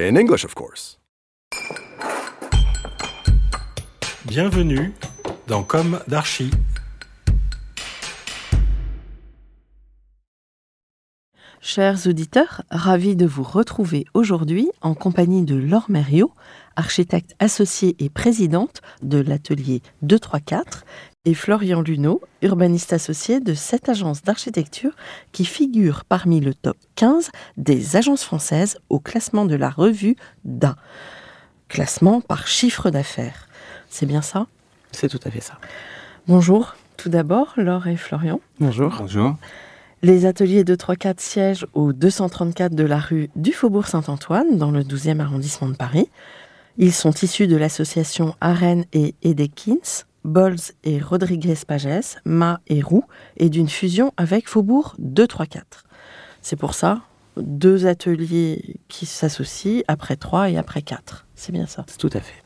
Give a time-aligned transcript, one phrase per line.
[0.00, 1.00] In English, of course.
[4.26, 4.92] Bienvenue
[5.48, 6.52] dans Comme d'Archi.
[11.60, 16.32] Chers auditeurs, ravis de vous retrouver aujourd'hui en compagnie de Laure Mériot,
[16.76, 20.84] architecte associée et présidente de l'atelier 234,
[21.24, 24.92] et Florian Luneau, urbaniste associé de cette agence d'architecture
[25.30, 30.76] qui figure parmi le top 15 des agences françaises au classement de la revue DA.
[31.68, 33.46] Classement par chiffre d'affaires.
[33.90, 34.46] C'est bien ça?
[34.90, 35.58] C'est tout à fait ça.
[36.28, 38.40] Bonjour, tout d'abord, Laure et Florian.
[38.58, 38.96] Bonjour.
[38.98, 39.36] Bonjour.
[40.02, 45.20] Les ateliers 234 siègent au 234 de la rue du Faubourg Saint-Antoine, dans le 12e
[45.20, 46.08] arrondissement de Paris.
[46.78, 53.04] Ils sont issus de l'association Arène et Edekins, Bols et Rodriguez Pages, Ma et Roux,
[53.36, 55.84] et d'une fusion avec Faubourg 234.
[56.42, 57.02] C'est pour ça,
[57.36, 61.26] deux ateliers qui s'associent après trois et après quatre.
[61.34, 61.84] C'est bien ça.
[61.98, 62.42] Tout à fait.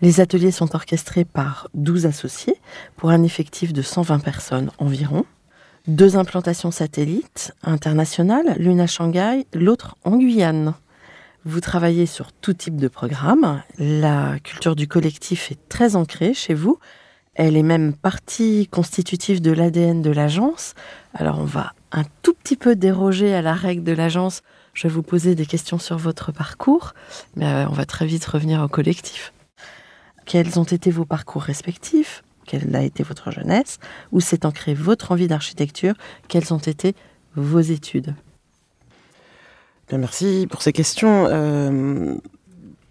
[0.00, 2.56] Les ateliers sont orchestrés par 12 associés
[2.96, 5.24] pour un effectif de 120 personnes environ.
[5.86, 10.74] Deux implantations satellites internationales, l'une à Shanghai, l'autre en Guyane.
[11.46, 13.62] Vous travaillez sur tout type de programme.
[13.78, 16.78] La culture du collectif est très ancrée chez vous.
[17.34, 20.72] Elle est même partie constitutive de l'ADN de l'agence.
[21.12, 24.40] Alors on va un tout petit peu déroger à la règle de l'agence.
[24.72, 26.94] Je vais vous poser des questions sur votre parcours,
[27.36, 29.34] mais euh, on va très vite revenir au collectif.
[30.24, 32.24] Quels ont été vos parcours respectifs?
[32.46, 33.80] Quelle a été votre jeunesse?
[34.12, 35.94] Où s'est ancrée votre envie d'architecture?
[36.28, 36.94] Quelles ont été
[37.36, 38.14] vos études?
[39.88, 41.26] Bien, merci pour ces questions.
[41.28, 42.14] Euh,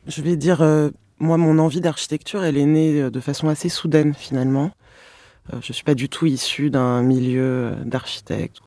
[0.05, 3.67] je vais dire, euh, moi, mon envie d'architecture, elle est née euh, de façon assez
[3.67, 4.71] soudaine, finalement.
[5.51, 8.59] Je ne suis pas du tout issu d'un milieu d'architectes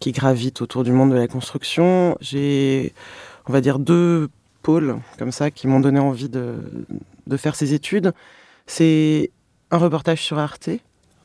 [0.00, 2.16] qui gravite autour du monde de la construction.
[2.20, 2.94] J'ai,
[3.46, 4.30] on va dire, deux
[4.62, 6.56] pôles comme ça qui m'ont donné envie de,
[7.36, 8.14] faire ces études.
[8.66, 9.32] C'est
[9.70, 10.70] un reportage sur Arte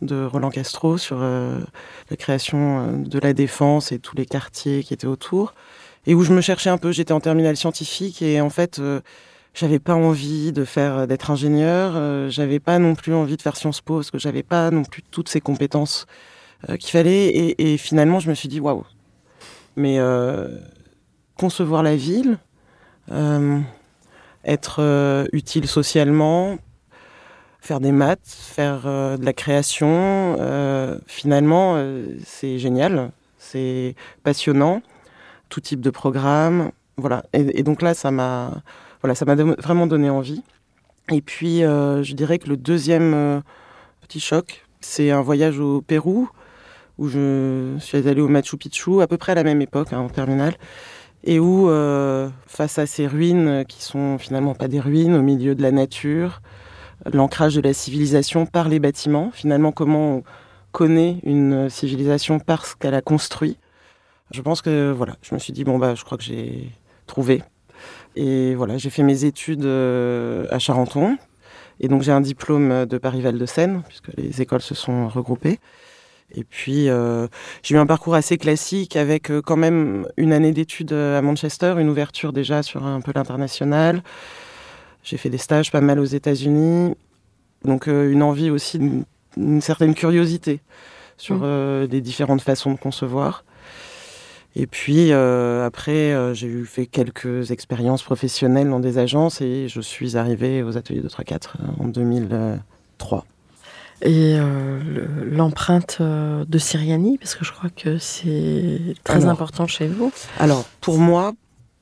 [0.01, 5.07] de Roland Castro sur la création de la défense et tous les quartiers qui étaient
[5.07, 5.53] autour
[6.09, 6.91] et où je me cherchais un peu.
[6.91, 8.99] J'étais en terminale scientifique et en fait, euh,
[9.53, 11.93] j'avais pas envie de faire d'être ingénieur.
[11.95, 14.83] euh, j'avais pas non plus envie de faire Sciences Po parce que j'avais pas non
[14.83, 16.07] plus toutes ces compétences
[16.67, 17.53] euh, qu'il fallait.
[17.59, 18.85] Et, finalement, je me suis dit waouh.
[19.75, 20.57] Mais euh,
[21.37, 22.39] concevoir la ville,
[23.11, 23.59] euh,
[24.43, 26.57] être euh, utile socialement,
[27.61, 33.93] faire des maths, faire euh, de la création, euh, finalement, euh, c'est génial, c'est
[34.23, 34.81] passionnant,
[35.49, 37.23] tout type de programme, voilà.
[37.33, 38.61] Et, donc là, ça m'a,
[39.01, 40.43] voilà, ça m'a vraiment donné envie.
[41.11, 43.41] Et puis, euh, je dirais que le deuxième euh,
[44.01, 46.29] petit choc, c'est un voyage au Pérou
[46.97, 49.99] où je suis allée au Machu Picchu à peu près à la même époque, hein,
[49.99, 50.55] en terminale,
[51.23, 55.55] et où, euh, face à ces ruines qui sont finalement pas des ruines, au milieu
[55.55, 56.41] de la nature,
[57.13, 60.23] l'ancrage de la civilisation par les bâtiments, finalement comment on
[60.73, 63.57] connaît une civilisation par ce qu'elle a construit.
[64.31, 66.69] Je pense que voilà, je me suis dit bon bah je crois que j'ai
[67.07, 67.41] trouvé.
[68.15, 71.17] Et voilà, j'ai fait mes études euh, à Charenton.
[71.79, 75.59] Et donc j'ai un diplôme de Paris-Val de Seine, puisque les écoles se sont regroupées.
[76.35, 77.27] Et puis euh,
[77.63, 81.75] j'ai eu un parcours assez classique avec euh, quand même une année d'études à Manchester,
[81.79, 84.03] une ouverture déjà sur un peu l'international.
[85.03, 86.95] J'ai fait des stages pas mal aux États-Unis.
[87.65, 88.79] Donc euh, une envie aussi,
[89.37, 90.61] une certaine curiosité
[91.17, 91.41] sur Mm.
[91.43, 93.43] euh, les différentes façons de concevoir.
[94.55, 99.67] Et puis euh, après, euh, j'ai eu fait quelques expériences professionnelles dans des agences et
[99.69, 103.25] je suis arrivée aux ateliers de 3-4 en 2003.
[104.01, 109.29] Et euh, le- l'empreinte euh, de Siriani, parce que je crois que c'est très Alors.
[109.31, 110.11] important chez vous.
[110.39, 111.33] Alors pour moi,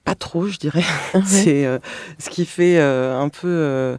[0.04, 0.84] pas trop, je dirais.
[1.26, 1.80] C'est euh,
[2.18, 3.98] ce qui fait euh, un peu euh,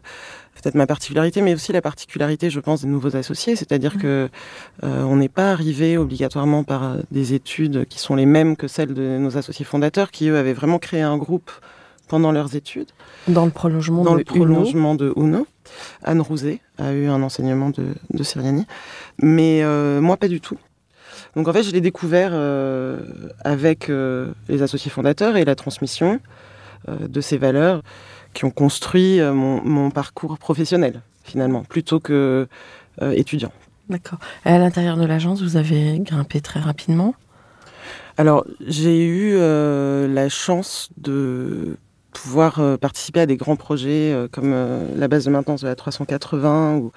[0.61, 3.55] peut-être ma particularité, mais aussi la particularité, je pense, des nouveaux associés.
[3.55, 4.29] C'est-à-dire que
[4.83, 8.93] euh, on n'est pas arrivé obligatoirement par des études qui sont les mêmes que celles
[8.93, 11.51] de nos associés fondateurs, qui eux avaient vraiment créé un groupe
[12.07, 12.89] pendant leurs études,
[13.27, 14.45] Dans le prolongement dans de le Uno.
[14.45, 15.45] prolongement de Uno.
[16.03, 18.65] Anne Rouzet a eu un enseignement de, de Siriani,
[19.21, 20.57] mais euh, moi pas du tout.
[21.35, 22.99] Donc en fait, je l'ai découvert euh,
[23.43, 23.91] avec
[24.49, 26.19] les associés fondateurs et la transmission.
[26.87, 27.83] de ces valeurs
[28.33, 32.47] qui ont construit mon, parcours professionnel, finalement, plutôt que
[33.01, 33.51] étudiant.
[33.89, 34.19] D'accord.
[34.45, 37.15] Et à l'intérieur de l'agence, vous avez grimpé très rapidement?
[38.17, 41.77] Alors, j'ai eu la chance de
[42.11, 44.53] pouvoir participer à des grands projets comme
[44.95, 46.91] la base de maintenance de la 380 ou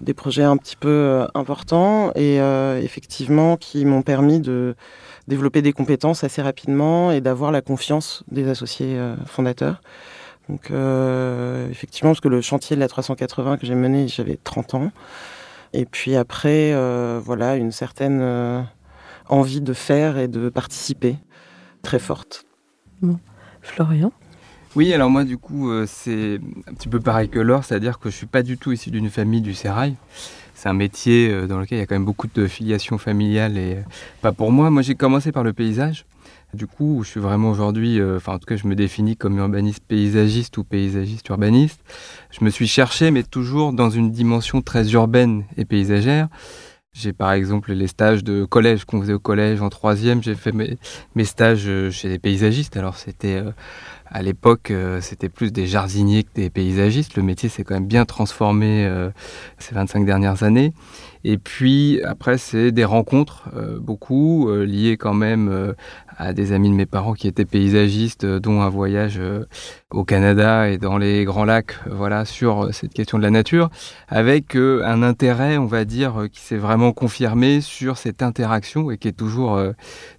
[0.00, 4.74] des projets un petit peu euh, importants et euh, effectivement qui m'ont permis de
[5.28, 9.80] développer des compétences assez rapidement et d'avoir la confiance des associés euh, fondateurs.
[10.50, 10.70] Donc
[11.70, 14.92] effectivement, parce que le chantier de la 380 que j'ai mené, j'avais 30 ans.
[15.72, 16.74] Et puis après,
[17.20, 18.66] voilà, une certaine
[19.28, 21.16] envie de faire et de participer
[21.82, 22.44] très forte.
[23.00, 23.18] Bon.
[23.62, 24.12] Florian?
[24.76, 28.08] Oui, alors moi du coup euh, c'est un petit peu pareil que Laure, c'est-à-dire que
[28.08, 29.96] je suis pas du tout issu d'une famille du sérail.
[30.54, 33.58] C'est un métier euh, dans lequel il y a quand même beaucoup de filiation familiale
[33.58, 33.82] et euh,
[34.22, 34.70] pas pour moi.
[34.70, 36.04] Moi j'ai commencé par le paysage.
[36.52, 39.84] Du coup, je suis vraiment aujourd'hui, enfin en tout cas je me définis comme urbaniste
[39.86, 41.80] paysagiste ou paysagiste urbaniste.
[42.30, 46.28] Je me suis cherché mais toujours dans une dimension très urbaine et paysagère.
[46.92, 50.24] J'ai par exemple les stages de collège qu'on faisait au collège en troisième.
[50.24, 52.76] J'ai fait mes, stages chez des paysagistes.
[52.76, 53.44] Alors c'était
[54.12, 57.16] à l'époque, euh, c'était plus des jardiniers que des paysagistes.
[57.16, 59.10] Le métier s'est quand même bien transformé euh,
[59.58, 60.72] ces 25 dernières années.
[61.22, 65.74] Et puis après, c'est des rencontres, euh, beaucoup, euh, liées quand même euh,
[66.20, 69.20] à des amis de mes parents qui étaient paysagistes, dont un voyage
[69.90, 73.70] au Canada et dans les Grands Lacs, voilà, sur cette question de la nature,
[74.08, 79.08] avec un intérêt, on va dire, qui s'est vraiment confirmé sur cette interaction et qui
[79.08, 79.58] est toujours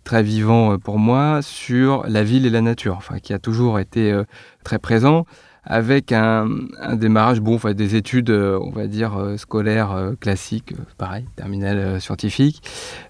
[0.03, 4.19] très vivant pour moi sur la ville et la nature, enfin, qui a toujours été
[4.63, 5.25] très présent
[5.63, 6.47] avec un,
[6.93, 12.01] démarrage, bon, enfin, des études, euh, on va dire, euh, scolaires euh, classiques, pareil, terminale
[12.01, 12.63] scientifique.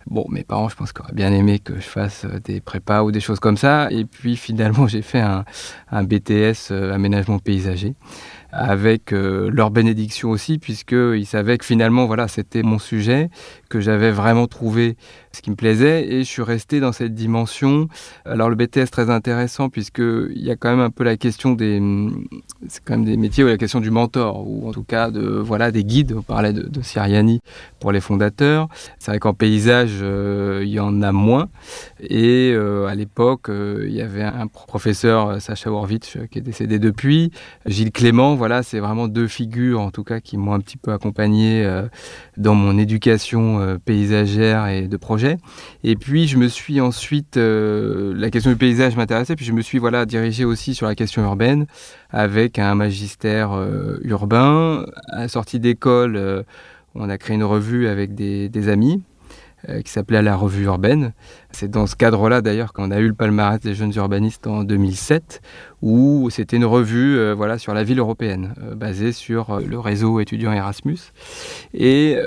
[0.07, 3.11] Bon, mes parents, je pense qu'ils auraient bien aimé que je fasse des prépas ou
[3.11, 3.87] des choses comme ça.
[3.89, 5.45] Et puis finalement, j'ai fait un,
[5.91, 7.95] un BTS aménagement paysager
[8.53, 13.29] avec leur bénédiction aussi, puisqu'ils savaient que finalement, voilà, c'était mon sujet,
[13.71, 14.97] que j'avais vraiment trouvé
[15.31, 17.87] ce qui me plaisait et je suis resté dans cette dimension.
[18.25, 21.81] Alors le BTS très intéressant puisqu'il y a quand même un peu la question des...
[22.67, 25.21] C'est quand même des métiers où la question du mentor ou en tout cas de,
[25.21, 26.13] voilà, des guides.
[26.17, 27.41] On parlait de, de Siriani
[27.79, 28.67] pour les fondateurs.
[28.99, 31.47] C'est vrai qu'en paysage, euh, il y en a moins.
[32.01, 36.77] Et euh, à l'époque, euh, il y avait un professeur, Sacha Horvitch, qui est décédé
[36.77, 37.31] depuis.
[37.65, 40.91] Gilles Clément, voilà, c'est vraiment deux figures en tout cas qui m'ont un petit peu
[40.91, 41.67] accompagné
[42.37, 45.37] dans mon éducation paysagère et de projet
[45.83, 49.61] et puis je me suis ensuite, euh, la question du paysage m'intéressait, puis je me
[49.61, 51.65] suis voilà dirigé aussi sur la question urbaine
[52.11, 54.85] avec un magistère euh, urbain.
[55.07, 56.43] À sortie d'école, euh,
[56.95, 59.01] on a créé une revue avec des amis
[59.83, 61.13] qui s'appelait La Revue Urbaine.
[61.51, 65.41] C'est dans ce cadre-là d'ailleurs qu'on a eu le palmarès des jeunes urbanistes en 2007,
[65.81, 69.79] où c'était une revue euh, voilà, sur la ville européenne, euh, basée sur euh, le
[69.79, 70.99] réseau étudiant Erasmus.
[71.73, 72.17] Et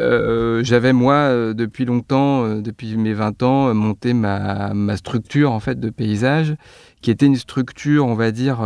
[0.63, 5.91] j'avais, moi, depuis longtemps, depuis mes 20 ans, monté ma, ma, structure en fait, de
[5.91, 6.55] paysage,
[7.01, 8.63] qui était une structure, on va dire,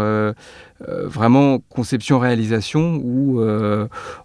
[0.81, 3.41] vraiment conception-réalisation, où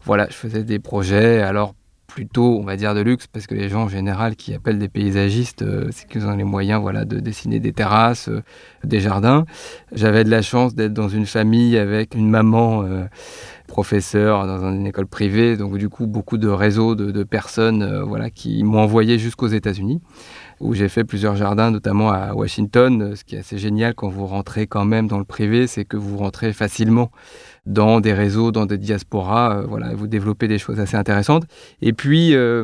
[0.04, 1.74] voilà, je faisais des projets, alors
[2.14, 4.88] plutôt, on va dire, de luxe, parce que les gens en général qui appellent des
[4.88, 8.44] paysagistes, euh, c'est qu'ils ont les moyens voilà, de dessiner des terrasses, euh,
[8.84, 9.46] des jardins.
[9.94, 13.06] J'avais de la chance d'être dans une famille avec une maman euh,
[13.66, 18.64] professeur dans une école privée, donc du coup beaucoup de réseaux de, personnes voilà, qui
[18.64, 20.00] m'ont envoyé jusqu'aux États-Unis
[20.60, 23.16] où j'ai fait plusieurs jardins, notamment à Washington.
[23.16, 25.98] Ce qui est assez génial quand vous rentrez quand même dans le privé, c'est que
[25.98, 27.10] vous rentrez facilement
[27.66, 31.44] dans des réseaux, dans des diasporas, euh, voilà, vous développez des choses assez intéressantes.
[31.82, 32.64] Et puis, euh,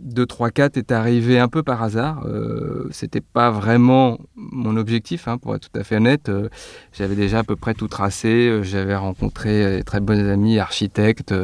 [0.00, 2.24] 2, 3, 4 est arrivé un peu par hasard.
[2.26, 6.30] Euh, C'était pas vraiment mon objectif, hein, pour être tout à fait honnête.
[6.30, 6.48] Euh,
[6.92, 8.48] j'avais déjà à peu près tout tracé.
[8.48, 11.34] Euh, j'avais rencontré des très bonnes amis architectes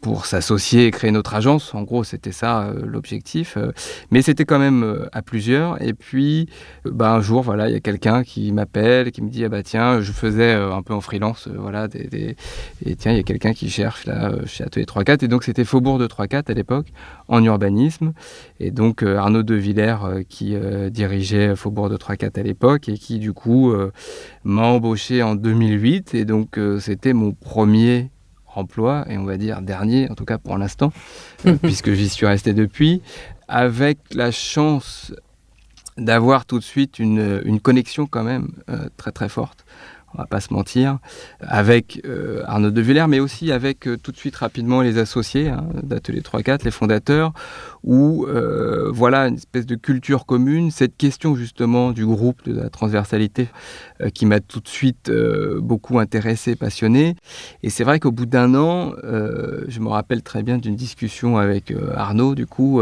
[0.00, 1.74] pour s'associer et créer notre agence.
[1.74, 3.56] En gros, c'était ça euh, l'objectif.
[3.56, 3.72] Euh.
[4.10, 5.82] mais c'était quand même euh, à plusieurs.
[5.82, 6.48] Et puis,
[6.84, 9.62] bah, un jour, voilà, il y a quelqu'un qui m'appelle, qui me dit ah bah
[9.62, 12.36] tiens, je faisais un peu en freelance, voilà, des,
[12.84, 15.24] et tiens, il y a quelqu'un qui cherche là chez Atelier 3-4.
[15.24, 16.86] Et donc, c'était Faubourg de 3-4 à l'époque,
[17.28, 18.12] en urbanisme.
[18.60, 20.56] Et donc, Arnaud de Villers qui
[20.90, 23.72] dirigeait Faubourg de 3-4 à l'époque et qui, du coup,
[24.44, 26.14] m'a embauché en 2008.
[26.14, 28.10] Et donc, c'était mon premier
[28.58, 30.92] emploi, et on va dire dernier, en tout cas pour l'instant,
[31.46, 33.02] euh, puisque j'y suis resté depuis,
[33.48, 35.12] avec la chance
[35.96, 39.64] d'avoir tout de suite une, une connexion quand même euh, très très forte
[40.14, 40.98] on va pas se mentir,
[41.40, 45.64] avec euh, Arnaud de Villers, mais aussi avec tout de suite rapidement les associés hein,
[45.82, 47.32] d'Atelier 3-4, les fondateurs,
[47.84, 52.70] où euh, voilà une espèce de culture commune, cette question justement du groupe, de la
[52.70, 53.48] transversalité,
[54.00, 57.16] euh, qui m'a tout de suite euh, beaucoup intéressé, passionné.
[57.62, 61.72] Et c'est vrai qu'au bout d'un an, je me rappelle très bien d'une discussion avec
[61.94, 62.80] Arnaud, du coup,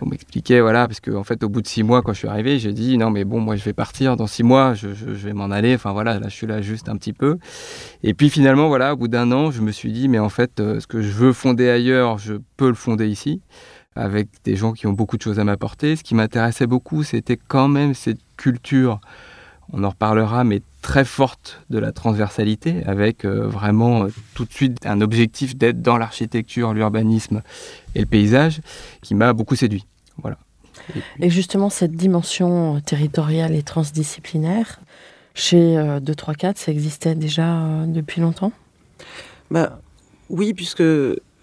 [0.00, 2.28] on m'expliquait, voilà, parce qu'en en fait, au bout de six mois, quand je suis
[2.28, 5.12] arrivé, j'ai dit, non, mais bon, moi, je vais partir dans six mois, je, je
[5.12, 7.38] vais m'en aller, enfin voilà, là, je suis là juste un petit peu.
[8.02, 10.52] Et puis finalement, voilà, au bout d'un an, je me suis dit, mais en fait,
[10.56, 13.40] ce que je veux fonder ailleurs, je peux le fonder ici
[13.94, 15.96] avec des gens qui ont beaucoup de choses à m'apporter.
[15.96, 19.00] Ce qui m'intéressait beaucoup, c'était quand même cette culture,
[19.72, 24.52] on en reparlera, mais très forte de la transversalité, avec euh, vraiment euh, tout de
[24.52, 27.42] suite un objectif d'être dans l'architecture, l'urbanisme
[27.94, 28.60] et le paysage,
[29.02, 29.86] qui m'a beaucoup séduit.
[30.18, 30.38] Voilà.
[31.20, 34.80] Et, justement, cette dimension territoriale et transdisciplinaire,
[35.34, 38.52] chez 234, euh, ça existait déjà depuis longtemps?
[39.50, 39.80] Bah,
[40.28, 40.82] Oui, puisque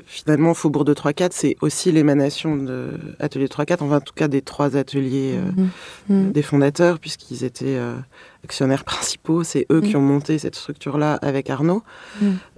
[0.10, 4.42] finalement, Faubourg de 3-4, c'est aussi l'émanation de Atelier 3-4, enfin en tout cas des
[4.42, 5.70] trois ateliers euh, mhm.
[6.10, 6.32] Mhm.
[6.32, 7.96] des fondateurs, puisqu'ils étaient euh,
[8.44, 9.44] actionnaires principaux.
[9.44, 10.02] C'est eux qui mhm.
[10.02, 11.84] ont monté cette structure-là avec Arnaud.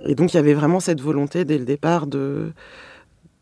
[0.06, 2.54] Et donc il y avait vraiment cette volonté dès le départ de,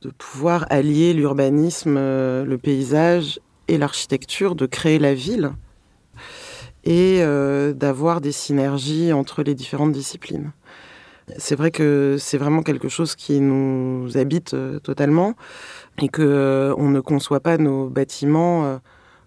[0.02, 5.52] de pouvoir allier l'urbanisme, euh, le paysage et l'architecture, de créer la ville
[6.86, 7.24] et
[7.74, 10.52] d'avoir des synergies entre les différentes disciplines.
[11.38, 15.36] C'est vrai que c'est vraiment quelque chose qui nous habite euh, totalement
[16.02, 18.78] et que euh, on ne conçoit pas nos bâtiments euh,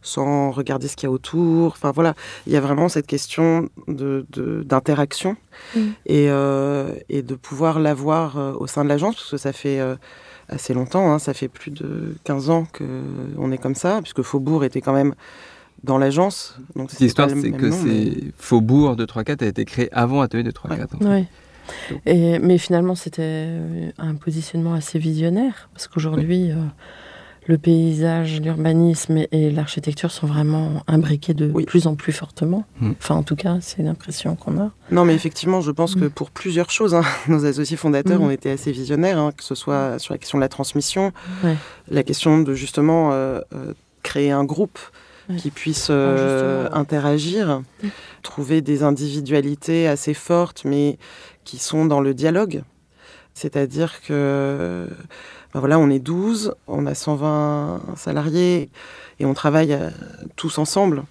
[0.01, 1.73] sans regarder ce qu'il y a autour.
[1.73, 2.15] Enfin voilà,
[2.47, 5.37] il y a vraiment cette question d'interaction
[5.77, 5.81] mm.
[6.07, 9.79] et, de pouvoir l'avoir au sein de l'agence, parce que ça fait
[10.49, 14.65] assez longtemps, hein, ça fait plus de 15 ans qu'on est comme ça, puisque Faubourg
[14.65, 15.15] était quand même
[15.85, 16.57] dans l'agence.
[17.01, 20.87] L'histoire, c'est que c'est Faubourg de 3-4 a été créé avant Atelier de 3-4.
[21.01, 21.27] Oui.
[22.07, 26.57] Et, mais finalement, c'était euh, un positionnement assez visionnaire, parce qu'aujourd'hui, euh,
[27.47, 32.65] le paysage, l'urbanisme et, l'architecture sont vraiment imbriqués de plus en plus fortement.
[32.81, 32.93] Mm.
[32.99, 34.71] Enfin, en tout cas, c'est l'impression qu'on a.
[34.91, 36.11] Non, mais effectivement, je pense que mm.
[36.11, 38.25] pour plusieurs choses, hein, nos associés fondateurs mm.
[38.25, 41.13] ont été assez visionnaires, hein, que ce soit sur la question de la transmission,
[41.89, 43.41] la question de justement euh,
[44.03, 44.79] créer un groupe
[45.37, 47.63] qui puisse interagir,
[48.23, 50.99] trouver des individualités assez fortes, mais
[51.45, 52.63] qui sont dans le dialogue.
[53.35, 54.87] C'est-à-dire que
[55.53, 58.71] ben voilà, on est 12, on a 120 salariés
[59.21, 59.91] et on travaille euh,
[60.35, 61.05] tous ensemble.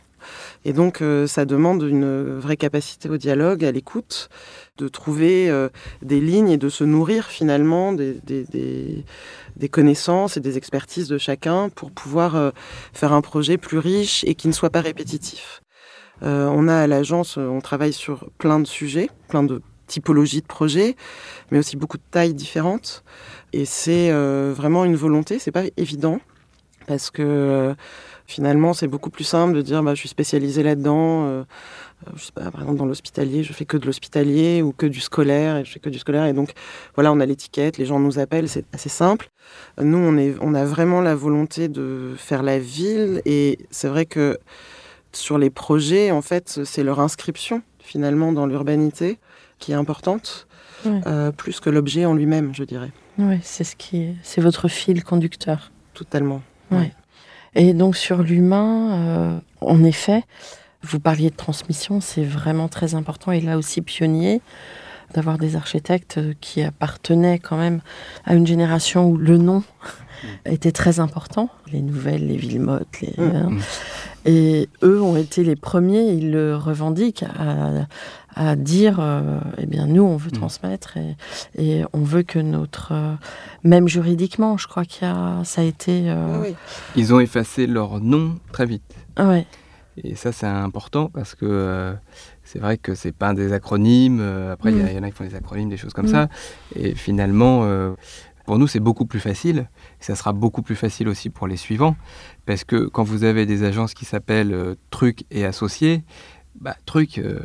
[0.63, 4.30] Et donc, euh, ça demande une vraie capacité au dialogue, à l'écoute,
[4.77, 5.70] de trouver euh,
[6.01, 9.06] des lignes et de se nourrir finalement des,
[9.72, 12.51] connaissances et des expertises de chacun pour pouvoir
[12.94, 15.62] faire un projet plus riche et qui ne soit pas répétitif.
[16.22, 20.96] on a à l'agence, on travaille sur plein de sujets, plein de typologie de projet,
[21.51, 23.03] mais aussi beaucoup de tailles différentes.
[23.53, 26.20] Et c'est euh, vraiment une volonté, c'est pas évident,
[26.88, 27.74] parce que euh,
[28.31, 31.25] finalement, c'est beaucoup plus simple de dire bah, je suis spécialisé là-dedans.
[31.25, 31.43] Euh,
[32.15, 35.00] je sais pas, par exemple, dans l'hospitalier, je fais que de l'hospitalier ou que du
[35.00, 36.25] scolaire, et je fais que du scolaire.
[36.25, 36.53] Et donc,
[36.95, 39.29] voilà, on a l'étiquette, les gens nous appellent, c'est assez simple.
[39.79, 44.05] Nous, on, est, on a vraiment la volonté de faire la ville, et c'est vrai
[44.05, 44.39] que
[45.11, 49.19] sur les projets, en fait, c'est leur inscription finalement dans l'urbanité
[49.59, 50.47] qui est importante,
[50.85, 52.91] euh, plus que l'objet en lui-même, je dirais.
[53.19, 55.71] Oui, c'est ce qui, c'est votre fil conducteur.
[55.93, 56.41] Totalement.
[56.71, 56.93] Ouais.
[57.55, 60.24] Et donc sur l'humain, euh, en effet,
[60.84, 64.41] vous parliez de transmission, c'est vraiment très important et là aussi pionnier
[65.13, 67.81] d'avoir des architectes qui appartenaient quand même
[68.25, 70.27] à une génération où le nom mm.
[70.46, 71.50] était très important.
[71.72, 73.60] Les nouvelles, les Villemottes, les, mm.
[74.25, 77.87] Et eux ont été les premiers, ils le revendiquent, à,
[78.35, 80.37] à dire, euh, eh bien, nous, on veut mm.
[80.37, 80.97] transmettre
[81.57, 83.13] et, on veut que notre, euh,
[83.63, 86.09] même juridiquement, je crois qu'il y a, ça a été.
[86.09, 86.51] Euh,
[86.95, 88.95] Ils ont effacé leur nom très vite.
[89.19, 89.45] Ouais.
[90.03, 91.93] Et ça, c'est important parce que
[92.43, 94.21] c'est vrai que c'est pas des acronymes.
[94.51, 94.99] après, il y, mm.
[94.99, 96.11] en a qui font des acronymes, des choses comme mm.
[96.11, 96.29] ça.
[96.75, 97.65] Et finalement,
[98.45, 99.69] pour nous, c'est beaucoup plus facile.
[99.99, 101.95] Et ça sera beaucoup plus facile aussi pour les suivants.
[102.45, 106.03] Parce que quand vous avez des agences qui s'appellent Trucs et Associés,
[106.60, 107.39] bah, truc, euh,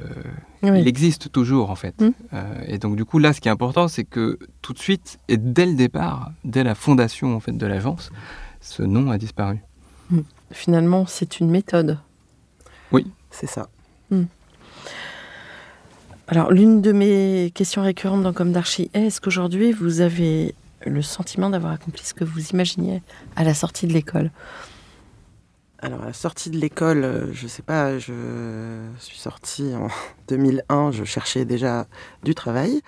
[0.63, 2.01] il existe toujours en fait.
[2.01, 2.11] Hmm.
[2.33, 5.19] Euh, et donc du coup là, ce qui est important, c'est que tout de suite
[5.29, 8.11] et dès le départ, dès la fondation en fait de l'agence,
[8.61, 9.59] ce nom a disparu.
[10.11, 10.21] Hmm.
[10.51, 11.99] Finalement, c'est une méthode.
[12.93, 13.69] Oui, c'est ça.
[14.11, 14.25] Hmm.
[16.29, 21.01] Alors l'une de mes questions récurrentes dans Comme d'Archie est est-ce qu'aujourd'hui vous avez le
[21.01, 23.03] sentiment d'avoir accompli ce que vous imaginiez
[23.37, 24.31] à la sortie de l'école?
[25.87, 28.13] Alors, sortie de l'école, euh, je sais pas, je
[28.99, 29.87] suis sortie en
[30.29, 31.87] 2001, je cherchais déjà
[32.25, 32.81] du travail,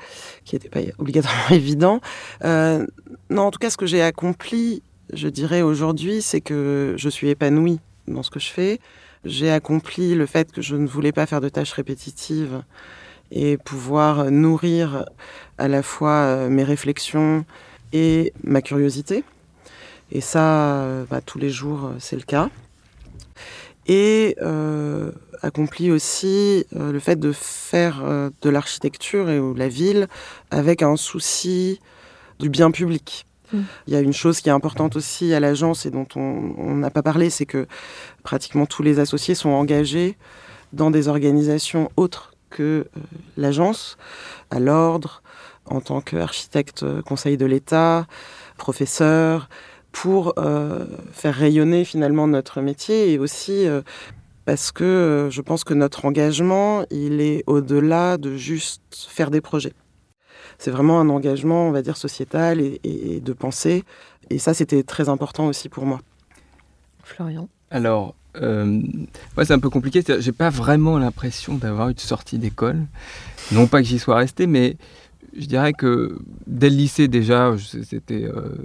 [0.45, 2.01] qui n'était pas obligatoirement évident.
[2.45, 2.85] Euh,
[3.31, 7.29] non, en tout cas, ce que j'ai accompli, je dirais aujourd'hui, c'est que je suis
[7.29, 7.79] épanouie
[8.09, 8.81] dans ce que je fais.
[9.25, 12.65] J'ai accompli le fait que je ne voulais pas faire de tâches répétitives
[13.31, 15.05] et pouvoir nourrir
[15.57, 17.45] à la fois euh, mes réflexions
[17.93, 19.23] et ma curiosité.
[20.11, 22.51] Et ça, bah, tous les jours, c'est le cas.
[23.89, 28.03] Et euh, accompli aussi le fait de faire
[28.43, 30.09] de l'architecture et ou la ville
[30.51, 31.81] avec un souci
[32.39, 33.27] du bien public.
[33.53, 33.61] Mm.
[33.87, 36.91] Il y a une chose qui est importante aussi à l'agence et dont on n'a
[36.91, 37.67] pas parlé, c'est que
[38.23, 40.17] pratiquement tous les associés sont engagés
[40.73, 43.01] dans des organisations autres que euh,
[43.37, 43.97] l'agence,
[44.51, 45.23] à l'ordre,
[45.67, 48.07] en tant qu'architecte euh, conseil de l'État,
[48.57, 49.49] professeur,
[50.03, 53.67] pour euh, faire rayonner finalement notre métier et aussi
[54.45, 59.75] parce que je pense que notre engagement, il est au-delà de juste faire des projets.
[60.59, 63.85] C'est vraiment un engagement, on va dire, sociétal et, de pensée.
[64.31, 66.01] Et ça, c'était très important aussi pour moi.
[67.05, 68.65] Florian Alors, euh,
[69.37, 70.03] moi, c'est un peu compliqué.
[70.19, 72.87] J'ai pas vraiment l'impression d'avoir eu de sortie d'école.
[73.53, 74.77] Non pas que j'y sois resté, mais
[75.37, 77.55] je dirais que dès le lycée déjà,
[77.85, 78.65] c'était, euh,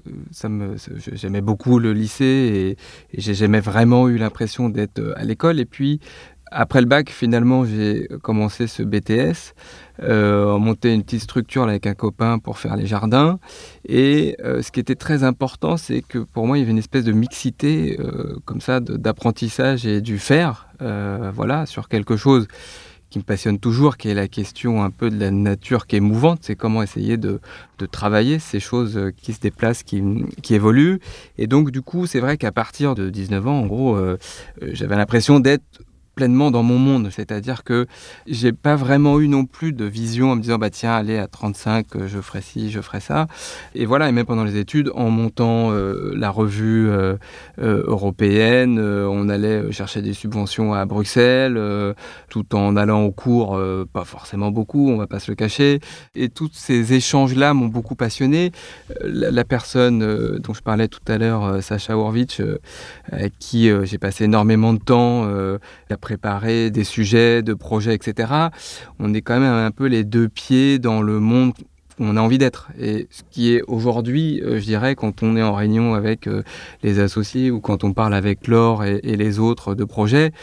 [1.13, 2.77] j'aimais beaucoup le lycée
[3.12, 5.60] et, et j'ai vraiment eu l'impression d'être euh, à l'école.
[5.60, 6.00] Et puis
[6.51, 9.55] après le bac, finalement, j'ai commencé ce BTS,
[10.03, 13.39] euh, monté une petite structure avec un copain pour faire les jardins.
[13.88, 16.77] Et euh, ce qui était très important, c'est que pour moi, il y avait une
[16.77, 17.98] espèce de mixité
[18.46, 22.48] comme ça d'apprentissage et du faire, voilà, sur quelque chose
[23.13, 26.00] qui me passionne toujours, qui est la question un peu de la nature qui est
[26.00, 27.39] mouvante, c'est comment essayer de,
[27.91, 30.01] travailler ces choses qui se déplacent, qui,
[30.41, 31.00] qui évoluent.
[31.38, 34.00] Et donc, du coup, c'est vrai qu'à partir de 19 ans, en gros,
[34.62, 35.84] j'avais l'impression d'être
[36.15, 37.10] pleinement dans mon monde.
[37.12, 37.88] C'est-à-dire que
[38.27, 41.27] j'ai pas vraiment eu non plus de vision en me disant bah tiens allez à
[41.27, 43.27] 35 euh, je ferai ci, je ferai ça.
[43.75, 47.17] Et voilà et même pendant les études en montant euh, la revue euh,
[47.58, 51.60] européenne, on allait chercher des subventions à Bruxelles
[52.29, 53.60] tout en allant au cours
[53.91, 55.79] pas forcément beaucoup, on va pas se le cacher.
[56.15, 58.51] Et tous ces échanges là m'ont beaucoup passionné.
[59.02, 62.41] La, la, personne dont je parlais tout à l'heure Sacha Horvitch
[63.12, 65.28] avec qui j'ai passé énormément de temps
[65.89, 68.33] à préparer des sujets, de projets, etc.
[68.99, 71.53] On est quand même un peu les deux pieds dans le monde
[71.97, 72.71] où on a envie d'être.
[72.77, 76.43] Et ce qui est aujourd'hui, euh, je dirais, quand on est en réunion avec euh,
[76.81, 80.33] les associés ou quand on parle avec Laure et, les autres de projets,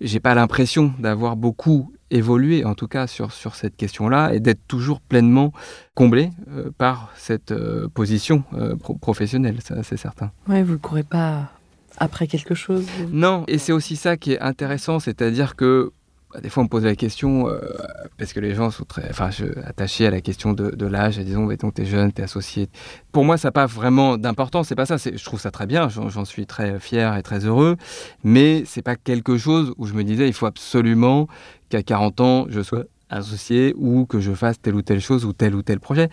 [0.00, 4.66] j'ai pas l'impression d'avoir beaucoup évolué, en tout cas sur, sur cette question-là, et d'être
[4.68, 5.52] toujours pleinement
[5.94, 7.52] comblé euh, par cette
[7.92, 8.44] position
[8.78, 10.30] pro professionnelle, c'est certain.
[10.48, 11.57] Oui, vous ne courez pas
[11.98, 15.92] après quelque chose Non, et c'est aussi ça qui est intéressant, c'est-à-dire que
[16.32, 17.58] bah, des fois on me pose la question, euh,
[18.18, 19.10] parce que les gens sont très
[19.64, 22.68] attachés à la question de, de l'âge, disons, donc t'es jeune, t'es associé.
[23.12, 25.88] Pour moi, ça n'a pas vraiment d'importance, c'est pas ça, je trouve ça très bien,
[25.88, 27.76] j'en suis très fier et très heureux,
[28.24, 31.28] mais c'est pas quelque chose où je me disais, il faut absolument
[31.70, 35.32] qu'à 40 ans, je sois associé ou que je fasse telle ou telle chose ou
[35.32, 36.10] tel ou tel projet.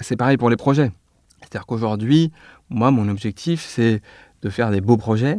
[0.00, 0.90] C'est pareil pour les projets.
[1.40, 2.32] C'est-à-dire qu'aujourd'hui,
[2.70, 4.00] moi, mon objectif, c'est
[4.42, 5.38] de faire des beaux projets,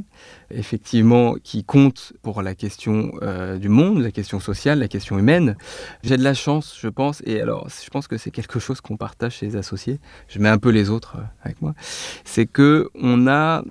[0.51, 5.57] effectivement, qui comptent pour la question euh, du monde, la question sociale, la question humaine.
[6.03, 8.97] J'ai de la chance, je pense, et alors je pense que c'est quelque chose qu'on
[8.97, 11.73] partage chez les associés, je mets un peu les autres euh, avec moi,
[12.25, 13.63] c'est que on a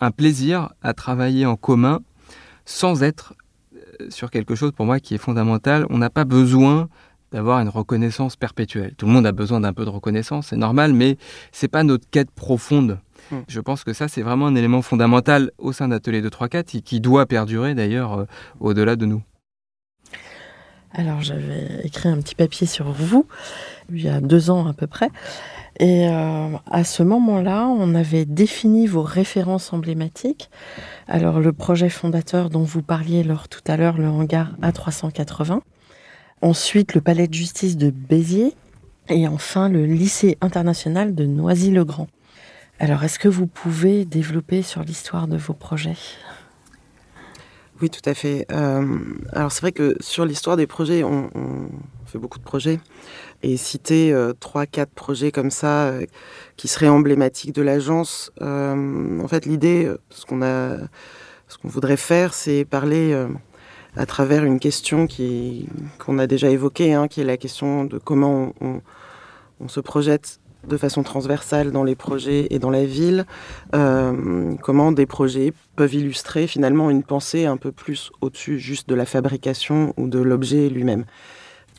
[0.00, 2.00] un plaisir à travailler en commun
[2.64, 3.34] sans être
[3.74, 5.86] euh, sur quelque chose pour moi qui est fondamental.
[5.90, 6.88] On n'a pas besoin
[7.32, 8.94] d'avoir une reconnaissance perpétuelle.
[8.96, 11.16] Tout le monde a besoin d'un peu de reconnaissance, c'est normal, mais
[11.50, 12.98] c'est pas notre quête profonde.
[13.30, 13.36] Mmh.
[13.48, 17.00] Je pense que ça, c'est vraiment un élément fondamental au sein d'Atelier 234 et qui
[17.00, 18.24] doit perdurer d'ailleurs euh,
[18.60, 19.22] au-delà de nous.
[20.94, 23.26] Alors, j'avais écrit un petit papier sur vous,
[23.90, 25.08] il y a deux ans à peu près.
[25.80, 30.50] Et euh, à ce moment-là, on avait défini vos références emblématiques.
[31.08, 35.60] Alors, le projet fondateur dont vous parliez lors tout à l'heure, le hangar A380.
[36.42, 38.52] Ensuite, le palais de justice de Béziers.
[39.08, 42.08] Et enfin, le lycée international de Noisy-le-Grand.
[42.82, 45.96] Alors, est-ce que vous pouvez développer sur l'histoire de vos projets?
[47.80, 48.44] Oui, tout à fait.
[48.50, 48.98] Euh,
[49.30, 51.30] alors, c'est vrai que sur l'histoire des projets, on,
[52.06, 52.80] fait beaucoup de projets.
[53.44, 56.06] Et citer euh, trois, quatre projets comme ça euh,
[56.56, 60.40] qui seraient emblématiques de l'agence, en fait, l'idée, ce qu'on
[61.62, 63.16] voudrait faire, c'est parler
[63.96, 65.06] à travers une question
[66.00, 70.76] qu'on a déjà évoquée, hein, qui est la question de comment on se projette de
[70.76, 73.26] façon transversale dans les projets et dans la ville,
[73.74, 78.94] euh, comment des projets peuvent illustrer finalement une pensée un peu plus au-dessus juste de
[78.94, 81.04] la fabrication ou de l'objet lui-même.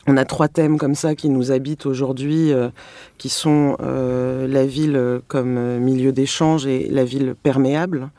[0.06, 2.68] on a trois thèmes comme ça qui nous habitent aujourd'hui, euh,
[3.16, 8.10] qui sont euh, la ville comme milieu d'échange et la ville perméable,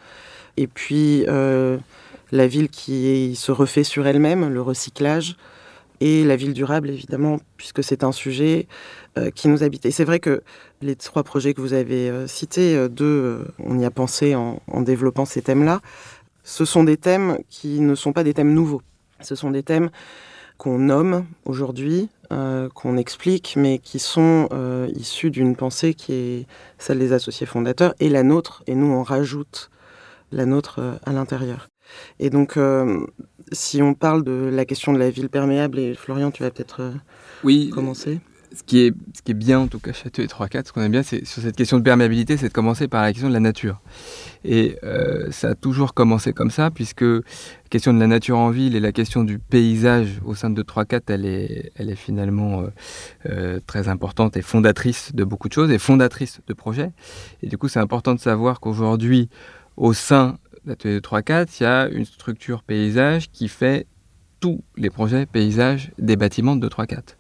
[0.58, 1.26] et puis
[2.32, 5.38] la ville qui se refait sur elle-même, le recyclage,
[6.02, 8.68] et la ville durable, évidemment, puisque c'est un sujet
[9.34, 9.86] qui nous habite.
[9.86, 10.42] Et c'est vrai que
[10.82, 15.42] les trois projets que vous avez cités, deux, on y a pensé en développant ces
[15.42, 15.82] thèmes-là,
[16.44, 18.82] ce sont des thèmes qui ne sont pas des thèmes nouveaux.
[19.22, 19.90] Ce sont des thèmes
[20.58, 26.48] qu'on nomme aujourd'hui, euh, qu'on explique, mais qui sont euh, issus d'une pensée qui est
[26.78, 29.70] celle des associés fondateurs et la nôtre, et nous on rajoute
[30.32, 31.68] la nôtre euh, à l'intérieur.
[32.20, 32.58] Et donc,
[33.52, 36.94] si on parle de la question de la ville perméable, et Florian, tu vas peut-être
[37.44, 38.20] oui, commencer
[38.56, 41.26] ce qui, est, bien, en tout cas, Château et 3-4, ce qu'on aime bien, c'est
[41.26, 43.82] sur cette question de perméabilité, c'est de commencer par la question de la nature.
[44.44, 47.22] Et euh, ça a toujours commencé comme ça, puisque la
[47.70, 51.02] question de la nature en ville et la question du paysage au sein de 3-4,
[51.08, 52.68] elle est, finalement euh,
[53.28, 56.92] euh, très importante et fondatrice de beaucoup de choses, et fondatrice de projets.
[57.44, 59.30] Et du coup, c'est important de savoir qu'aujourd'hui,
[59.76, 63.86] au sein l'atelier de 3-4, il y a une structure paysage qui fait
[64.40, 67.16] tous les projets paysage des bâtiments de 3-4.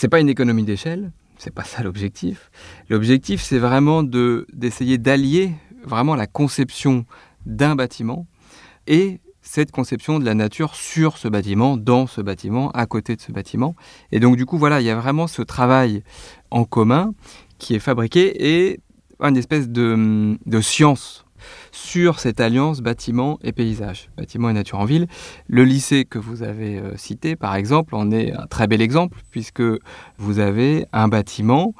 [0.00, 2.52] C'est pas une économie d'échelle, c'est pas ça l'objectif.
[2.88, 5.50] L'objectif, c'est vraiment de d'essayer d'allier
[5.82, 7.04] vraiment la conception
[7.46, 8.28] d'un bâtiment
[8.86, 13.20] et cette conception de la nature sur ce bâtiment, dans ce bâtiment, à côté de
[13.20, 13.74] ce bâtiment.
[14.12, 16.04] Et donc du coup, voilà, il y a vraiment ce travail
[16.52, 17.12] en commun
[17.58, 18.78] qui est fabriqué et
[19.18, 21.24] une espèce de science
[21.72, 25.06] sur cette alliance bâtiment et paysage, bâtiment et nature en ville.
[25.46, 29.18] Le lycée que vous avez euh, cité, par exemple, en est un très bel exemple,
[29.30, 29.62] puisque
[30.18, 31.74] vous avez un bâtiment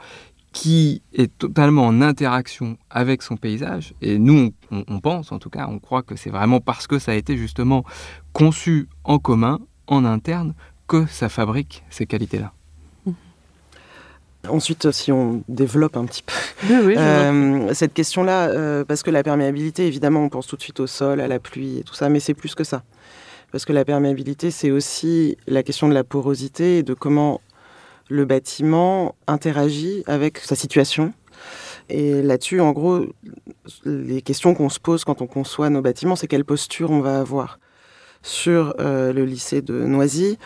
[0.53, 3.95] qui est totalement en interaction avec son paysage.
[4.01, 7.13] Et nous, on, pense, en tout cas, on croit que c'est vraiment parce que ça
[7.13, 7.85] a été justement
[8.33, 10.55] conçu en commun, en interne,
[10.87, 12.53] que ça fabrique ces qualités-là.
[14.47, 16.33] Ensuite, si on développe un petit peu
[16.97, 20.87] euh, cette question-là, euh, parce que la perméabilité, évidemment, on pense tout de suite au
[20.87, 22.85] sol, à la pluie et tout ça, mais c'est plus que ça.
[23.51, 27.41] Parce que la perméabilité, c'est aussi la question de la porosité et de comment
[28.09, 31.13] le bâtiment interagit avec sa situation.
[31.89, 33.07] Et là-dessus, en gros,
[33.85, 37.19] les questions qu'on se pose quand on conçoit nos bâtiments, c'est quelle posture on va
[37.19, 37.59] avoir.
[38.23, 40.39] Sur euh, le lycée de Noisy,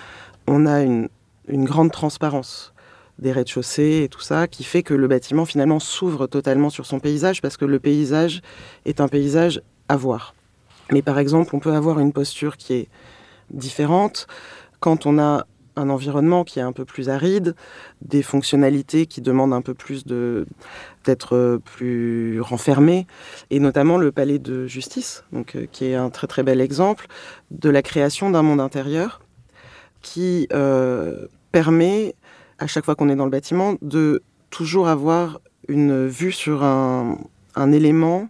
[0.46, 1.08] on a une
[1.48, 2.71] grande transparence
[3.18, 7.00] des rez-de-chaussée et tout ça, qui fait que le bâtiment finalement s'ouvre totalement sur son
[7.00, 8.42] paysage parce que le paysage
[8.84, 10.34] est un paysage à voir.
[10.90, 12.88] Mais par exemple, on peut avoir une posture qui est
[13.50, 14.26] différente
[14.80, 15.46] quand on a
[15.76, 17.54] un environnement qui est un peu plus aride,
[18.02, 23.06] des fonctionnalités qui demandent un peu plus d'être plus renfermées,
[23.50, 27.06] et notamment le palais de justice, donc euh, qui est un très très bel exemple
[27.50, 29.22] de la création d'un monde intérieur
[30.02, 32.14] qui euh, permet
[32.62, 37.18] à chaque fois qu'on est dans le bâtiment, de toujours avoir une vue sur un,
[37.72, 38.28] élément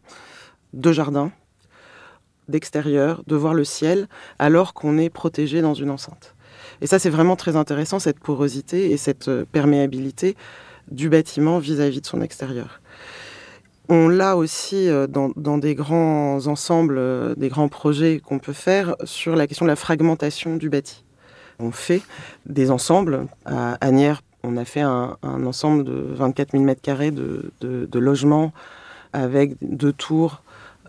[0.73, 1.31] de jardin,
[2.49, 6.35] d'extérieur, de voir le ciel, alors qu'on est protégé dans une enceinte.
[6.81, 10.37] Et ça, c'est vraiment très intéressant, cette porosité et cette euh, perméabilité
[10.91, 12.81] du bâtiment vis-à-vis de son extérieur.
[13.89, 18.97] On l'a aussi euh, dans, des grands ensembles, euh, des grands projets qu'on peut faire
[19.05, 21.05] sur la question de la fragmentation du bâti
[21.63, 22.03] on fait
[22.47, 23.27] des ensembles.
[23.47, 27.03] À Agnières, on a fait un, ensemble de 24 000 m2
[27.61, 28.53] de, logements
[29.13, 30.43] avec deux tours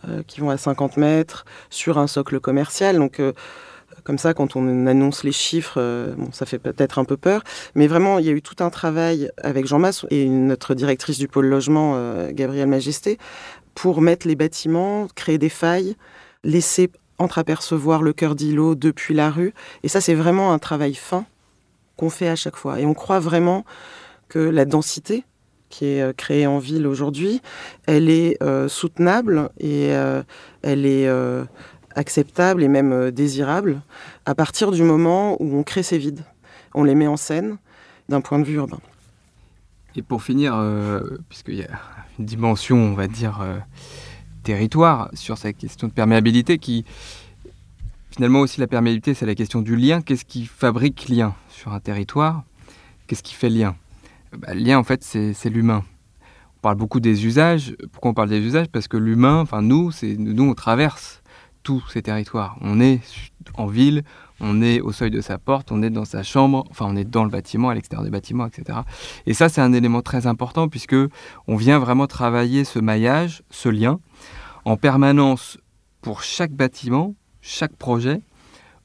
[0.08, 2.98] euh, qui vont à 50 mètres sur un socle commercial.
[2.98, 3.34] Donc, euh,
[4.04, 7.44] comme ça, quand on annonce les chiffres, euh, ça fait peut-être un peu peur.
[7.76, 11.18] Mais vraiment, il y a eu tout un travail avec Jean Masse et notre directrice
[11.18, 11.98] du pôle logement,
[12.32, 13.20] Gabrielle Majesté,
[13.76, 15.96] pour mettre les bâtiments, créer des failles,
[16.44, 19.54] laisser entreapercevoir le cœur d'îlot depuis la rue.
[19.84, 21.26] Et ça, c'est vraiment un travail fin
[21.98, 22.80] qu'on fait à chaque fois.
[22.80, 23.66] Et on croit vraiment
[24.30, 25.26] que la densité
[25.70, 27.42] qui est euh, créée en ville aujourd'hui,
[27.88, 30.22] elle est euh, soutenable et euh,
[30.62, 31.10] elle est
[31.96, 33.82] acceptable et même désirable
[34.26, 36.24] à partir du moment où on crée ces vides.
[36.74, 37.58] On les met en scène
[38.10, 38.80] d'un point de vue urbain.
[39.96, 40.60] Et pour finir,
[41.30, 41.70] puisqu'il y a
[42.18, 43.44] une dimension, on va dire,
[44.44, 46.86] territoire sur cette question de perméabilité qui
[48.12, 50.02] finalement aussi la perméabilité c'est la question du lien.
[50.02, 52.44] Qu'est-ce qui fabrique lien sur un territoire?
[53.08, 53.76] Qu'est-ce qui fait lien?
[54.38, 55.84] Bah, lien en fait c'est l'humain.
[56.58, 57.76] On parle beaucoup des usages.
[57.92, 58.68] Pourquoi on parle des usages?
[58.68, 61.22] Parce que l'humain enfin nous nous on traverse
[61.64, 62.58] tous ces territoires.
[62.62, 63.02] On est
[63.56, 64.04] en ville
[64.44, 67.06] on est au seuil de sa porte, on est dans sa chambre, enfin on est
[67.06, 68.80] dans le bâtiment, à l'extérieur du bâtiment, etc.
[69.26, 70.98] Et ça c'est un élément très important puisque
[71.48, 74.00] on vient vraiment travailler ce maillage, ce lien,
[74.66, 75.58] en permanence
[76.02, 78.22] pour chaque bâtiment, chaque projet,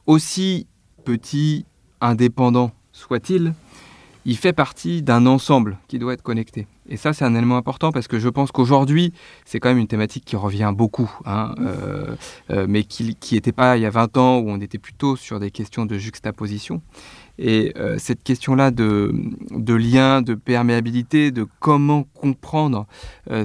[0.07, 0.69] aussi
[1.05, 1.67] petit,
[2.01, 3.53] indépendant soit-il,
[4.29, 6.67] il fait partie d'un ensemble qui doit être connecté.
[6.87, 9.15] Et ça, c'est un élément important parce que je pense qu'aujourd'hui,
[9.47, 12.15] c'est quand même une thématique qui revient beaucoup, hein, euh,
[12.51, 15.41] euh, mais qui n'était pas il y a 20 ans où on était plutôt sur
[15.41, 16.83] des questions de juxtaposition.
[17.39, 19.15] Et euh, cette question-là de,
[19.51, 22.87] de, lien, de perméabilité, de comment comprendre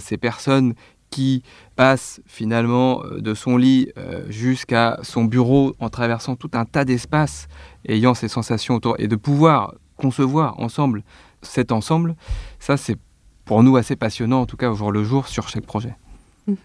[0.02, 0.74] ces personnes
[1.10, 1.44] qui
[1.78, 3.90] passent finalement de son lit
[4.28, 7.48] jusqu'à son bureau en traversant tout un tas d'espaces,
[7.88, 11.04] ayant ces sensations autour, et de pouvoir concevoir ensemble
[11.42, 12.16] cet ensemble,
[12.60, 12.98] ça c'est
[13.46, 15.96] pour nous assez passionnant, en tout cas au jour le jour, sur chaque projet.
[16.48, 16.56] Mhm.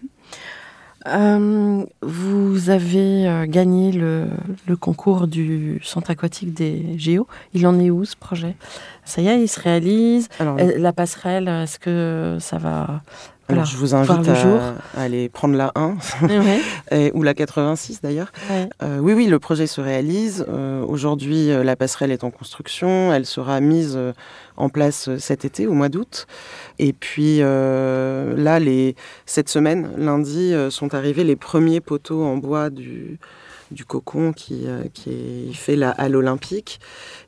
[1.07, 4.27] Euh, vous avez euh, gagné le,
[4.75, 7.27] concours du centre aquatique des Géo.
[7.53, 8.55] Il en est où ce projet?
[9.05, 10.27] Ça y est, il se réalise.
[10.41, 13.01] Euh, la passerelle, est-ce que ça va
[13.49, 15.97] alors, je vous invite à, aller prendre la 1
[17.15, 18.31] ou la 86 d'ailleurs.
[18.83, 20.45] Euh, oui, oui, le projet se réalise.
[20.47, 23.11] Euh, aujourd'hui, euh, la passerelle est en construction.
[23.11, 23.97] Elle sera mise
[24.55, 26.27] en place cet été, au mois d'août.
[26.77, 33.19] Et puis là, les, cette semaine, lundi, sont arrivés les premiers poteaux en bois du,
[33.71, 36.79] du cocon qui, qui est fait la halle olympique.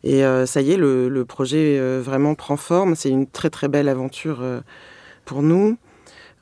[0.03, 2.95] Et ça y est, le, le projet vraiment prend forme.
[2.95, 4.43] C'est une très très belle aventure
[5.25, 5.77] pour nous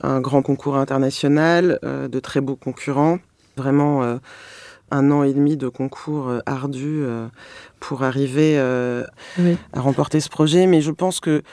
[0.02, 3.20] un grand concours international, euh, de très beaux concurrents,
[3.58, 4.18] vraiment euh,
[4.92, 7.04] un an et demi de concours euh, ardu
[7.80, 10.68] pour arriver à remporter ce projet.
[10.68, 11.44] Mais je pense que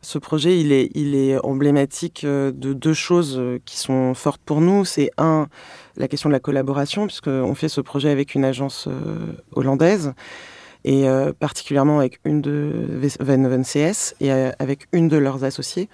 [0.00, 4.84] ce projet, il est, il est emblématique de deux choses qui sont fortes pour nous.
[4.84, 5.48] C'est un,
[5.96, 8.88] la question de la collaboration, puisqu'on fait ce projet avec une agence
[9.52, 10.14] hollandaise
[10.84, 15.88] et euh, particulièrement avec une de Van CS et euh, avec une de leurs associées,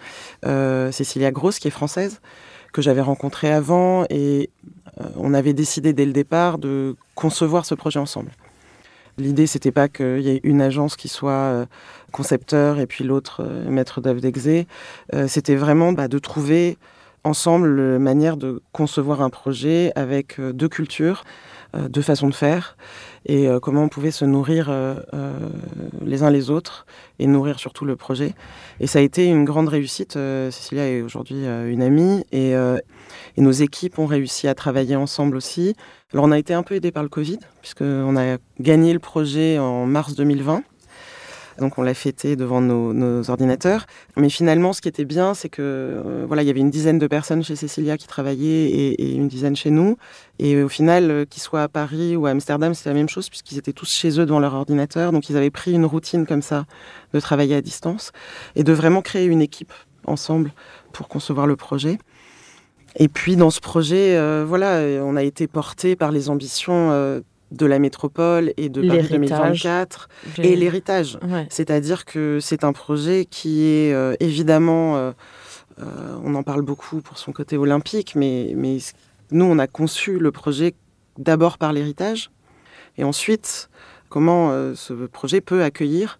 [0.44, 2.20] euh, Cécilia Gross, qui est française,
[2.72, 4.50] que j'avais rencontrée avant, et
[5.16, 8.30] on avait décidé dès le départ de concevoir ce projet ensemble.
[9.18, 11.66] L'idée, c'était pas qu'il y ait une agence qui soit
[12.12, 14.66] concepteur et puis l'autre maître d'œuvre d'exé.
[15.26, 16.78] c'était vraiment bah, de trouver
[17.24, 21.24] ensemble la manière de concevoir un projet avec deux cultures,
[21.74, 22.76] deux façons de faire
[23.26, 25.32] et euh, comment on pouvait se nourrir euh, euh,
[26.04, 26.86] les uns les autres
[27.18, 28.34] et nourrir surtout le projet.
[28.80, 30.12] Et ça a été une grande réussite.
[30.12, 35.74] Cécilia est aujourd'hui une amie et, et, nos équipes ont réussi à travailler ensemble aussi.
[36.12, 39.58] Alors on a été un peu aidé par le Covid puisqu'on a gagné le projet
[39.58, 40.62] en mars 2020
[41.58, 43.86] donc on l'a fêté devant nos, ordinateurs.
[44.16, 46.98] Mais finalement, ce qui était bien, c'est que euh, voilà, il y avait une dizaine
[46.98, 49.96] de personnes chez Cecilia qui travaillaient et, une dizaine chez nous.
[50.38, 53.28] Et au final, euh, qu'ils soient à Paris ou à Amsterdam, c'était la même chose
[53.28, 55.12] puisqu'ils étaient tous chez eux devant leur ordinateur.
[55.12, 56.66] Donc ils avaient pris une routine comme ça
[57.12, 58.12] de travailler à distance
[58.56, 59.72] et de vraiment créer une équipe
[60.06, 60.52] ensemble
[60.92, 61.98] pour concevoir le projet.
[62.96, 67.66] Et puis dans ce projet, euh, voilà, on a été porté par les ambitions de
[67.66, 70.08] la métropole et de Paris 2024
[70.38, 71.18] et l'héritage.
[71.48, 75.12] C'est-à-dire que c'est un projet qui est euh, évidemment, euh,
[75.80, 78.78] euh, on en parle beaucoup pour son côté olympique, mais, mais
[79.30, 80.74] nous, on a conçu le projet
[81.18, 82.30] d'abord par l'héritage
[82.96, 83.68] et ensuite
[84.08, 86.18] comment ce projet peut accueillir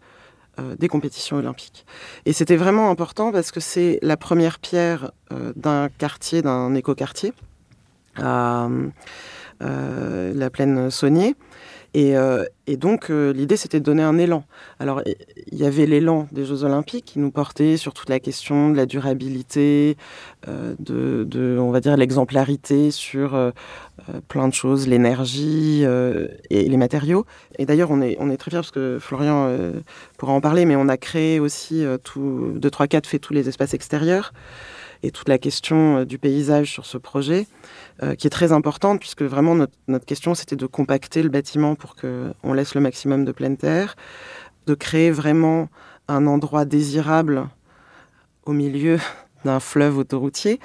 [0.79, 1.87] des compétitions olympiques.
[2.27, 5.11] Et c'était vraiment important parce que c'est la première pierre
[5.57, 7.33] d'un quartier, d'un écoquartier.
[8.19, 8.89] Euh,
[9.61, 11.35] la plaine Saunier.
[11.93, 14.45] Et, euh, donc, euh, l'idée, c'était de donner un élan.
[14.79, 15.03] Alors,
[15.51, 18.77] il y avait l'élan des Jeux Olympiques qui nous portait sur toute la question de
[18.77, 19.97] la durabilité,
[20.47, 23.37] de, on va dire, l'exemplarité sur
[24.29, 27.27] plein de choses, l'énergie et les matériaux.
[27.59, 29.53] Et d'ailleurs, on est, on est très fiers parce que Florian
[30.17, 33.49] pourra en parler, mais on a créé aussi tout, 2, 3, 4 fait tous les
[33.49, 34.33] espaces extérieurs
[35.03, 37.47] et toute la question du paysage sur ce projet.
[38.03, 41.97] Euh, qui est très importante, puisque vraiment notre, question, c'était de compacter le bâtiment pour
[41.97, 43.95] qu'on laisse le maximum de pleine terre,
[44.67, 45.69] de créer vraiment
[46.09, 47.47] un endroit désirable
[48.47, 48.99] au milieu
[49.45, 50.61] d'un fleuve autoroutier,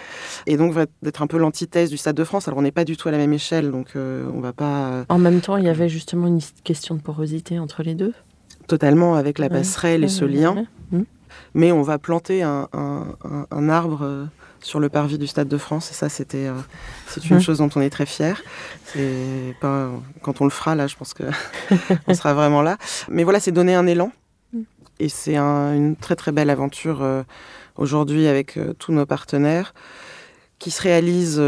[0.45, 2.47] et donc d'être un peu l'antithèse du Stade de France.
[2.47, 4.87] Alors on n'est pas du tout à la même échelle, donc euh, on va pas...
[4.91, 8.13] Euh, en même temps, il y avait justement une question de porosité entre les deux
[8.67, 10.65] Totalement, avec la passerelle et ce lien.
[11.55, 14.27] Mais on va planter un, un arbre
[14.65, 15.91] sur le parvis du Stade de France.
[15.91, 16.53] Et ça, c'était, euh,
[17.07, 17.41] c'est une mmh.
[17.41, 18.41] chose dont on est très fier.
[18.85, 21.23] C'est quand on le fera là, je pense que
[22.07, 22.77] on sera vraiment là.
[23.07, 24.11] Mais voilà, c'est donner un élan.
[24.53, 24.61] Mmh.
[24.99, 27.21] Et c'est une très très belle aventure euh,
[27.75, 29.75] aujourd'hui avec euh, tous nos partenaires
[30.57, 31.39] qui se réalise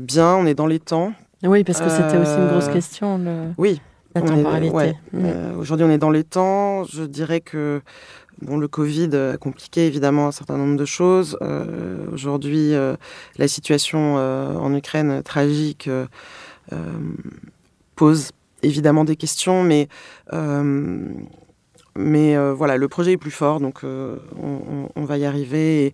[0.00, 0.34] bien.
[0.34, 1.12] On est dans les temps.
[1.42, 3.18] Oui, parce que c'était aussi une grosse question.
[3.18, 3.52] Le...
[3.58, 3.82] Oui.
[4.14, 4.94] La temporalité.
[5.12, 5.58] Mmh.
[5.58, 6.84] aujourd'hui, on est dans les temps.
[6.84, 7.82] Je dirais que
[8.40, 11.38] Bon, le Covid a compliqué évidemment un certain nombre de choses.
[11.42, 12.96] Euh, aujourd'hui, euh,
[13.38, 15.88] la situation euh, en Ukraine tragique
[17.94, 18.30] pose
[18.62, 19.88] évidemment des questions, mais
[21.94, 25.92] Mais voilà, le projet est plus fort, donc on, va y arriver.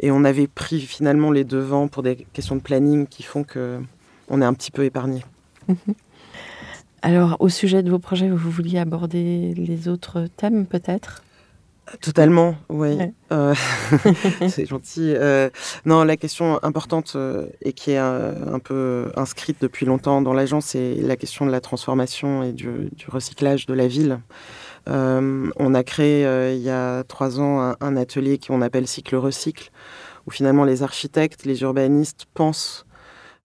[0.00, 3.80] Et, on avait pris finalement les devants pour des questions de planning qui font que
[4.28, 5.24] on est un petit peu épargné.
[5.68, 5.94] Mhm.
[7.00, 11.22] Alors, au sujet de vos projets, vous vouliez aborder les autres thèmes peut-être?
[12.00, 12.98] Totalement, oui.
[13.32, 13.54] Euh,
[14.48, 15.14] c'est gentil.
[15.16, 15.50] Euh,
[15.84, 20.66] non, la question importante euh, et qui est un, peu inscrite depuis longtemps dans l'agence,
[20.66, 24.20] c'est la question de la transformation et du, recyclage de la ville.
[24.86, 29.70] on a créé il y a trois ans un, un atelier qu'on appelle Cycle Recycle,
[30.26, 32.84] où finalement les architectes, les urbanistes pensent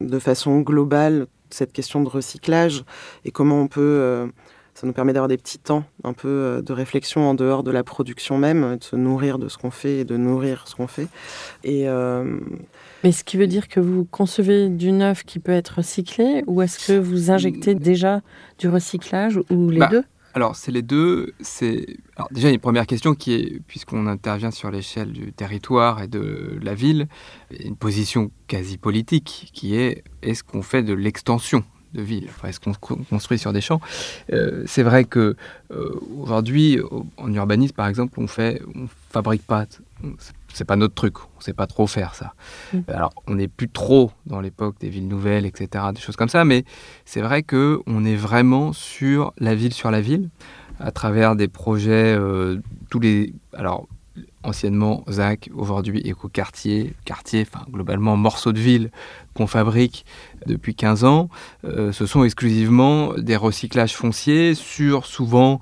[0.01, 2.83] de façon globale cette question de recyclage
[3.25, 4.31] et comment on peut.
[4.73, 7.71] Ça nous permet d'avoir des petits temps un peu euh, de réflexion en dehors de
[7.71, 10.87] la production même, de se nourrir de ce qu'on fait et de nourrir ce qu'on
[10.87, 11.07] fait.
[11.63, 12.39] Et, euh,
[13.03, 16.61] Mais ce qui veut dire que vous concevez du neuf qui peut être recyclé ou
[16.61, 18.21] est-ce que vous injectez déjà
[18.57, 20.03] du recyclage ou les bah, deux?
[20.35, 21.33] alors, c'est les deux.
[21.41, 21.85] C'est
[22.31, 26.73] déjà une première question qui est, puisqu'on intervient sur l'échelle du territoire et de la
[26.73, 27.07] ville,
[27.51, 32.59] une position quasi politique qui est est-ce qu'on fait de l'extension de ville enfin, Est-ce
[32.59, 33.81] qu'on construit sur des champs
[34.31, 35.35] euh, C'est vrai que
[35.71, 36.79] euh, aujourd'hui,
[37.17, 39.65] en urbanisme, par exemple, on fait, on fabrique pas
[40.53, 42.33] c'est pas notre truc, on sait pas trop faire ça.
[42.73, 42.79] Mm.
[42.87, 46.45] Alors, on n'est plus trop dans l'époque des villes nouvelles, etc., des choses comme ça,
[46.45, 46.63] mais
[47.05, 50.29] c'est vrai que on est vraiment sur la ville sur la ville,
[50.79, 53.87] à travers des projets, euh, tous les, alors
[54.43, 58.91] anciennement ZAC, aujourd'hui éco-quartier, quartier, enfin globalement morceaux de ville
[59.33, 60.05] qu'on fabrique
[60.45, 61.29] depuis 15 ans,
[61.65, 65.59] euh, ce sont exclusivement des recyclages fonciers sur souvent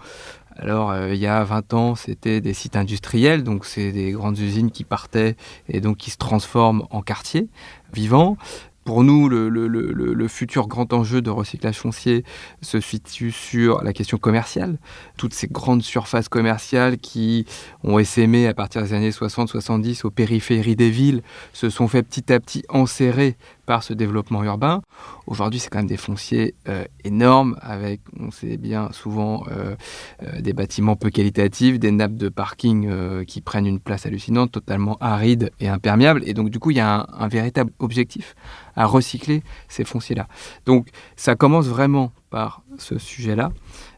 [0.58, 4.38] alors, euh, il y a 20 ans, c'était des sites industriels, donc c'est des grandes
[4.38, 5.36] usines qui partaient
[5.68, 7.48] et donc qui se transforment en quartiers
[7.94, 8.38] vivants.
[8.84, 12.24] Pour nous, le, futur grand enjeu de recyclage foncier
[12.62, 14.80] se situe sur la question commerciale.
[15.17, 17.46] Toutes ces grandes surfaces commerciales qui
[17.84, 21.22] ont essaimé à partir des années 60-70 aux périphéries des villes
[21.54, 23.38] se sont fait petit à petit enserrer
[23.71, 24.81] par ce développement urbain.
[25.27, 29.77] Aujourd'hui, c'est quand même des fonciers euh, énormes, avec, on sait bien, souvent euh,
[30.23, 34.97] euh, des bâtiments peu qualitatifs, des nappes de parking qui prennent une place hallucinante, totalement
[34.99, 36.21] arides et imperméables.
[36.25, 38.36] Et donc, du coup, il y a un, véritable objectif
[38.75, 40.27] à recycler ces fonciers-là.
[40.65, 43.53] Donc, ça commence vraiment par ce sujet-là.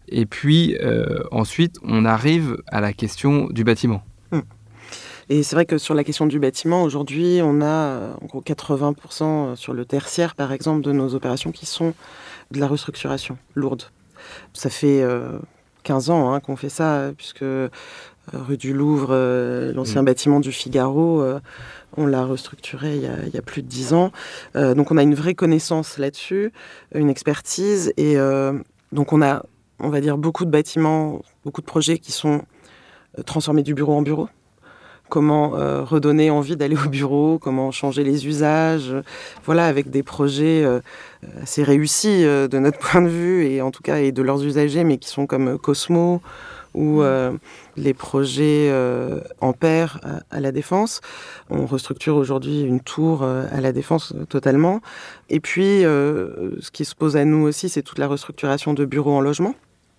[0.08, 0.78] Et puis,
[1.32, 4.04] ensuite, on arrive à la question du bâtiment.
[5.30, 8.42] Et c'est vrai que sur la question du bâtiment, aujourd'hui, on a euh, en gros
[8.42, 11.94] 80% sur le tertiaire, par exemple, de nos opérations qui sont
[12.52, 13.84] de la restructuration lourde.
[14.54, 15.06] Ça fait
[15.84, 17.70] 15 euh, ans hein, qu'on fait ça, puisque euh,
[18.32, 19.14] rue du Louvre,
[19.74, 20.06] l'ancien mmh.
[20.06, 21.24] bâtiment du Figaro,
[21.98, 24.12] on l'a restructuré il y, a, plus de 10 ans.
[24.56, 26.54] donc on a une vraie connaissance là-dessus,
[26.96, 28.16] une expertise, et
[28.94, 29.44] donc on a,
[29.80, 32.44] on va dire, beaucoup de bâtiments, beaucoup de projets qui sont
[33.26, 34.30] transformés du bureau en bureau
[35.14, 38.96] comment euh, redonner envie d'aller au bureau, comment changer les usages,
[39.46, 40.80] voilà, avec des projets euh,
[41.44, 44.44] assez réussis euh, de notre point de vue et en tout cas et de leurs
[44.44, 46.20] usagers, mais qui sont comme Cosmo
[46.74, 47.38] ou mmh.
[47.78, 48.74] les projets
[49.42, 51.02] Ampère à, la Défense.
[51.52, 54.82] On restructure aujourd'hui une tour à la Défense totalement.
[55.30, 59.14] Et puis, ce qui se pose à nous aussi, c'est toute la restructuration de bureaux
[59.14, 59.54] en logement.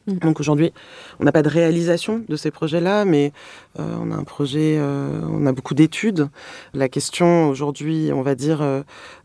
[0.06, 0.18] Mm.
[0.18, 0.72] Donc aujourd'hui,
[1.20, 3.32] on n'a pas de réalisation de ces projets-là, mais
[3.78, 6.28] euh, on a un projet, euh, on a beaucoup d'études.
[6.74, 8.82] La question aujourd'hui, on va dire, euh,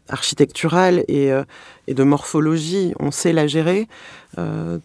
[0.07, 1.29] architecturale et,
[1.87, 3.87] et, de morphologie, on sait la gérer.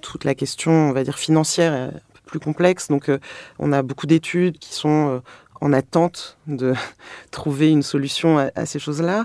[0.03, 2.89] toute la question, on va dire, financière est un peu plus complexe.
[2.89, 3.11] Donc
[3.59, 5.23] on a beaucoup d'études qui sont
[5.65, 6.75] en attente de
[7.31, 9.25] trouver une solution à, ces choses-là.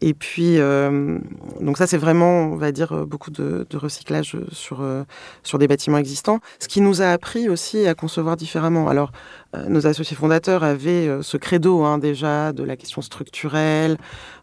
[0.00, 1.18] Et puis, euh,
[1.60, 5.04] donc ça, c'est vraiment, on va dire, beaucoup de, recyclage sur, euh,
[5.44, 6.40] sur des bâtiments existants.
[6.58, 8.88] Ce qui nous a appris aussi à concevoir différemment.
[8.88, 9.12] Alors,
[9.54, 13.96] euh, nos associés fondateurs avaient ce credo hein, déjà de la question structurelle,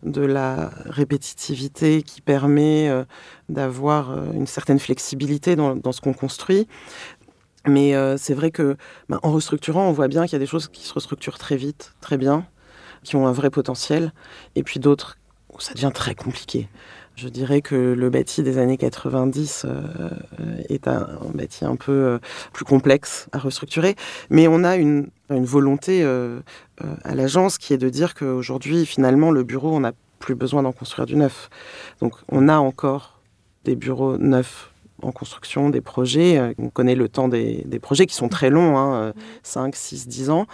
[0.04, 2.90] de la répétitivité qui permet
[3.50, 6.68] d'avoir une certaine flexibilité dans ce qu'on construit.
[7.68, 8.76] Mais euh, c'est vrai que
[9.10, 11.56] bah, en restructurant, on voit bien qu'il y a des choses qui se restructurent très
[11.56, 12.46] vite, très bien,
[13.04, 14.12] qui ont un vrai potentiel,
[14.56, 15.18] et puis d'autres
[15.54, 16.68] où ça devient très compliqué.
[17.16, 20.10] Je dirais que le bâti des années 90 euh,
[20.68, 22.20] est un, bâti un peu euh,
[22.54, 23.96] plus complexe à restructurer,
[24.30, 29.44] mais on a une, une volonté à l'agence qui est de dire qu'aujourd'hui, finalement, le
[29.44, 31.50] bureau, on n'a plus besoin d'en construire du neuf.
[32.00, 33.22] Donc on a encore
[33.64, 34.73] des bureaux neufs
[35.04, 36.38] en construction des projets.
[36.38, 40.30] Euh, on connaît le temps des, projets qui sont très longs, hein, 5, 6, 10
[40.30, 40.48] ans.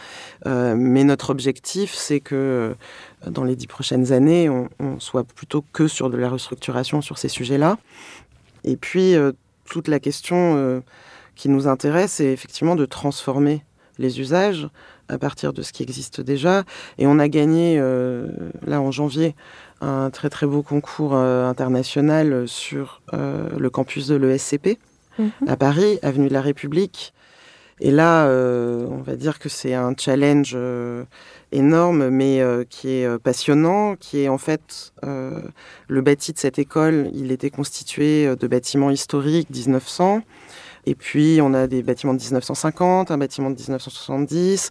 [0.46, 4.70] Euh, mais notre objectif, c'est que euh, dans les dix prochaines années, on,
[5.00, 7.78] soit plutôt que sur de la restructuration sur ces sujets-là.
[8.64, 9.16] Et puis,
[9.66, 10.84] toute la question
[11.36, 13.64] qui nous intéresse, c'est effectivement de transformer
[13.98, 14.68] les usages
[15.08, 16.64] à partir de ce qui existe déjà.
[16.98, 17.80] Et on a gagné,
[18.66, 19.36] là en janvier,
[19.82, 24.78] un très très beau concours euh, international sur euh, le campus de l'ESCP
[25.20, 25.32] Mhm.
[25.48, 27.14] à Paris, avenue de la République.
[27.82, 31.04] Et là, euh, on va dire que c'est un challenge euh,
[31.52, 35.40] énorme, mais euh, qui est euh, passionnant, qui est en fait euh,
[35.88, 37.10] le bâti de cette école.
[37.14, 40.22] Il était constitué euh, de bâtiments historiques 1900.
[40.86, 44.70] Et puis, on a des bâtiments de 1950, un bâtiment de 1970,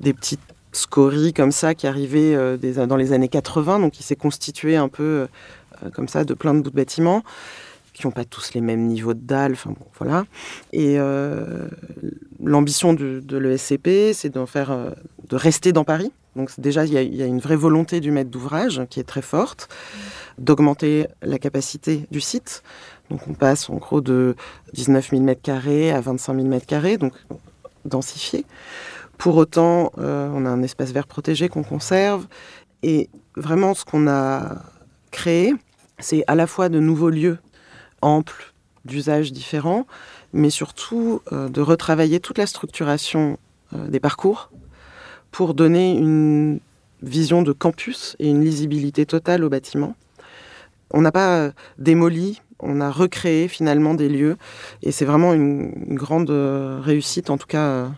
[0.00, 0.40] des petites
[0.78, 3.78] scories comme ça qui arrivaient euh, des- dans les années 80.
[3.80, 5.26] Donc, il s'est constitué un peu
[5.82, 7.22] euh, comme ça de plein de bouts de bâtiments
[7.94, 9.52] qui n'ont pas tous les mêmes niveaux de dalles.
[9.52, 10.24] Enfin, bon, voilà.
[10.72, 11.66] Et euh,
[12.42, 14.90] l'ambition de, l'ESCP, c'est d'en faire, euh,
[15.28, 16.12] de rester dans Paris.
[16.36, 19.00] Donc déjà, il y, a- il y a une vraie volonté du maître d'ouvrage qui
[19.00, 19.68] est très forte,
[20.38, 22.62] d'augmenter la capacité du site.
[23.10, 24.36] Donc on passe en gros de
[24.74, 27.14] 19 000 m2 à 25 000 m2, donc
[27.84, 28.44] densifié.
[29.18, 32.28] Pour autant, euh, on a un espace vert protégé qu'on conserve.
[32.84, 34.62] Et vraiment, ce qu'on a
[35.10, 35.54] créé,
[35.98, 37.38] c'est à la fois de nouveaux lieux
[38.00, 38.54] amples,
[38.84, 39.86] d'usages différents,
[40.32, 43.38] mais surtout euh, de retravailler toute la structuration
[43.74, 44.50] euh, des parcours
[45.32, 46.60] pour donner une
[47.02, 49.96] vision de campus et une lisibilité totale au bâtiment.
[50.92, 54.36] On n'a pas démoli, on a recréé finalement des lieux
[54.82, 57.90] et c'est vraiment une, grande réussite, en tout cas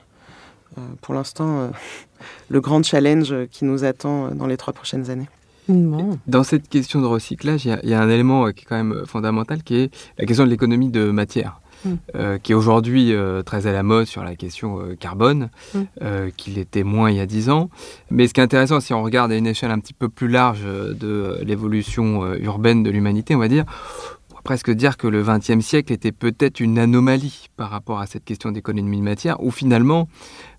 [1.00, 1.68] pour l'instant, euh,
[2.48, 5.28] le grand challenge qui nous attend euh, dans les trois prochaines années.
[5.68, 6.18] Bon.
[6.26, 8.62] Dans cette question de recyclage, il y a- il y, a un élément euh, qui
[8.64, 11.90] est quand même euh, fondamental, qui est la question de l'économie de matière, Mm.
[12.16, 15.78] euh, qui est aujourd'hui euh, très à la mode sur la question euh, carbone, Mm.
[16.02, 17.70] euh, qu'il était moins il y a 10 ans.
[18.10, 20.28] Mais ce qui est intéressant, si on regarde à une échelle un petit peu plus
[20.28, 23.64] large euh, de euh, l'évolution euh, urbaine de l'humanité, on va dire,
[24.42, 28.52] presque dire que le XXe siècle était peut-être une anomalie par rapport à cette question
[28.52, 30.08] d'économie de matière, où finalement,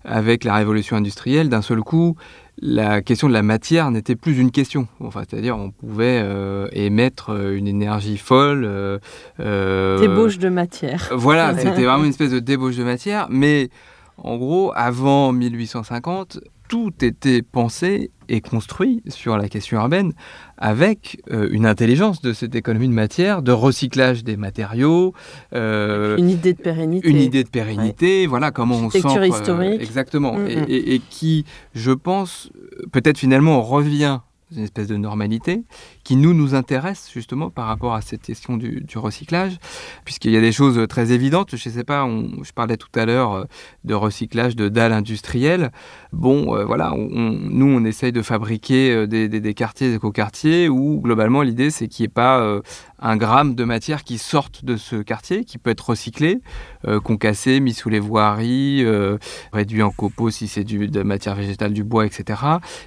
[0.04, 2.16] avec la révolution industrielle, d'un seul coup,
[2.60, 4.86] la question de la matière n'était plus une question.
[5.00, 8.64] Enfin, c'est-à-dire, on pouvait euh, émettre euh, une énergie folle.
[8.64, 11.10] euh, Débauche de matière.
[11.14, 13.26] Voilà, c'était vraiment une espèce de débauche de matière.
[13.30, 13.70] Mais
[14.18, 16.38] en gros, avant 1850,
[16.72, 20.14] tout était pensé et construit sur la question urbaine
[20.56, 25.12] avec euh, une intelligence de cette économie de matière, de recyclage des matériaux,
[25.52, 27.06] euh, Une idée de pérennité.
[27.10, 29.82] une idée de pérennité, voilà comment on s'ancre, euh, historique.
[29.82, 30.64] exactement, Mm, et, mm.
[30.68, 31.44] et- et qui,
[31.74, 32.50] je pense,
[32.90, 34.20] peut-être finalement revient
[34.56, 35.64] une espèce de normalité,
[36.04, 39.58] qui nous nous intéresse justement par rapport à cette question du, recyclage,
[40.04, 41.56] puisqu'il y a des choses très évidentes.
[41.56, 42.08] Je sais pas,
[42.42, 43.44] je parlais tout à l'heure euh,
[43.84, 45.72] de recyclage de dalles industrielles.
[46.12, 51.42] Bon, euh, voilà, nous on essaye de fabriquer euh, des, quartiers, des écoquartiers, où globalement
[51.42, 52.60] l'idée c'est qu'il n'y ait pas
[53.02, 56.40] un gramme de matière qui sorte de ce quartier, qui peut être recyclé,
[56.86, 59.18] euh, concassé, mis sous les voiries, euh,
[59.52, 62.40] réduit en copeaux si c'est de matière végétale, du bois, etc.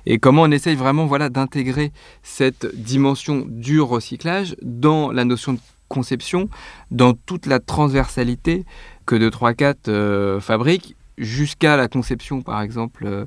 [0.06, 1.92] Et comment on essaye vraiment voilà, d'intégrer
[2.24, 5.60] cette dimension du recyclage dans la notion de
[5.90, 6.50] conception,
[6.92, 8.66] dans toute la transversalité
[9.06, 13.26] que de 3-4 euh, fabrique jusqu'à la conception, par exemple, euh,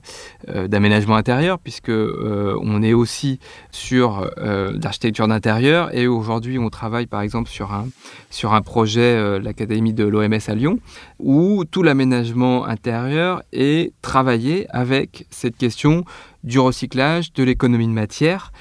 [0.48, 3.38] euh, d'aménagement intérieur, puisque euh, on est aussi
[3.70, 7.88] sur euh, l'architecture d'intérieur et aujourd'hui on travaille par exemple sur un,
[8.30, 10.78] sur un projet, l'Académie de l'OMS à Lyon,
[11.18, 16.04] où tout l'aménagement intérieur est travaillé avec cette question
[16.44, 18.52] du recyclage, de l'économie de matière,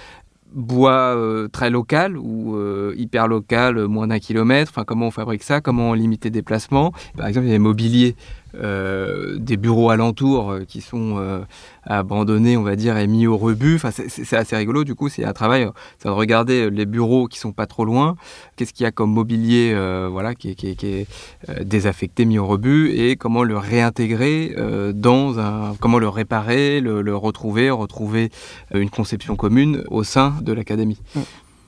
[0.53, 1.15] bois
[1.51, 2.57] très local ou
[2.95, 6.93] hyper local, moins d'un kilomètre, enfin comment on fabrique ça, comment on limite les déplacements.
[7.17, 8.15] Par exemple, il y a des mobiliers,
[8.59, 11.41] euh, des bureaux alentours euh, qui sont euh,
[11.83, 13.79] abandonnés, on va dire, et mis au rebut.
[13.91, 15.67] C'est- assez rigolo, du coup, c'est un travail,
[15.99, 18.15] c'est de regarder les bureaux qui sont pas trop loin,
[18.55, 19.73] qu'est-ce qu'il y a comme mobilier
[20.11, 21.07] voilà, qui est,
[21.63, 24.55] désaffecté, mis au rebut, et comment le réintégrer
[24.93, 25.75] dans un...
[25.79, 28.31] comment le réparer, le, retrouver, retrouver
[28.73, 30.99] une conception commune au sein de l'académie.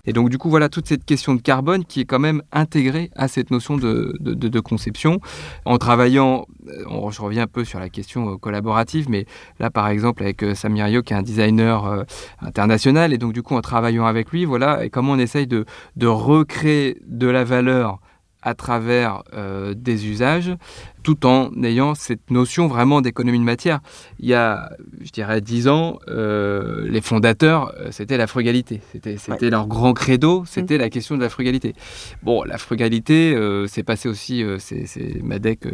[0.10, 3.12] Et donc, du coup, voilà toute cette question de carbone qui est quand même intégrée
[3.16, 5.20] à cette notion de, conception.
[5.66, 9.28] En travaillant, euh, je reviens un peu sur la question euh, collaborative, mais
[9.60, 12.06] là, par exemple, avec euh, Samir Yo, qui est un designer
[12.42, 15.66] international, et donc, du coup, en travaillant avec lui, voilà, et comment on essaye de
[16.02, 18.00] recréer de la valeur
[18.42, 20.54] à travers euh, des usages,
[21.04, 23.80] tout en ayant cette notion vraiment d'économie de matière.
[24.20, 24.70] Il y a,
[25.02, 28.82] je dirais, dix ans, euh, les fondateurs, euh, c'était la frugalité.
[28.94, 31.74] C'était leur grand credo, c'était la question de la frugalité.
[32.24, 35.66] Bon, la frugalité, euh, c'est passé aussi, c'est Madec.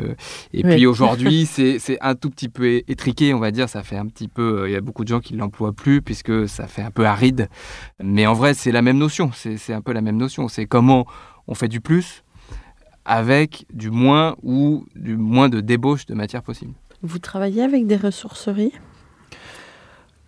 [0.54, 0.76] et Oui.
[0.76, 3.70] puis aujourd'hui, c'est un tout petit peu étriqué, on va dire.
[3.70, 4.66] Ça fait un petit peu.
[4.68, 7.06] Il y a beaucoup de gens qui ne l'emploient plus puisque ça fait un peu
[7.06, 7.48] aride.
[8.04, 9.32] Mais en vrai, c'est la même notion.
[9.34, 10.48] C'est un peu la même notion.
[10.48, 11.06] C'est comment
[11.48, 12.24] on fait du plus
[13.06, 16.74] avec du moins ou du moins de débauche de matière possible.
[17.02, 18.74] Vous travaillez avec des ressourceries?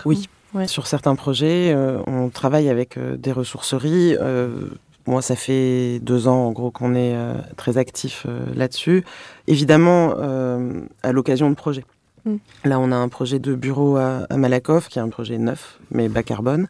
[0.06, 0.28] Oui.
[0.54, 0.68] Ouais.
[0.68, 4.16] Sur certains projets, euh, on travaille avec euh, des ressourceries.
[4.16, 4.70] Euh,
[5.06, 9.04] moi, ça fait deux ans, en gros, qu'on est euh, très actif euh, là-dessus.
[9.48, 11.84] Évidemment, euh, à l'occasion de projets.
[12.26, 12.36] Mm.
[12.64, 15.80] Là, on a un projet de bureau à, à Malakoff, qui est un projet neuf,
[15.92, 16.68] mais bas carbone,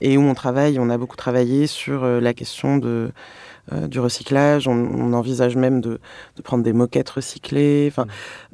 [0.00, 3.10] et où on travaille, on a beaucoup travaillé sur euh, la question de,
[3.72, 4.68] euh, du recyclage.
[4.68, 6.00] On, on envisage même de,
[6.36, 7.88] de prendre des moquettes recyclées.
[7.90, 8.06] Enfin,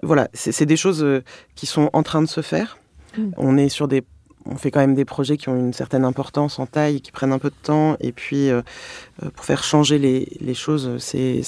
[0.02, 1.22] voilà, c'est des choses euh,
[1.54, 2.78] qui sont en train de se faire.
[3.16, 3.30] Mm.
[3.36, 4.04] On est sur des
[4.48, 7.32] on fait quand même des projets qui ont une certaine importance en taille, qui prennent
[7.32, 7.96] un peu de temps.
[8.00, 8.62] Et puis, euh,
[9.34, 11.42] pour faire changer les, les choses, c'est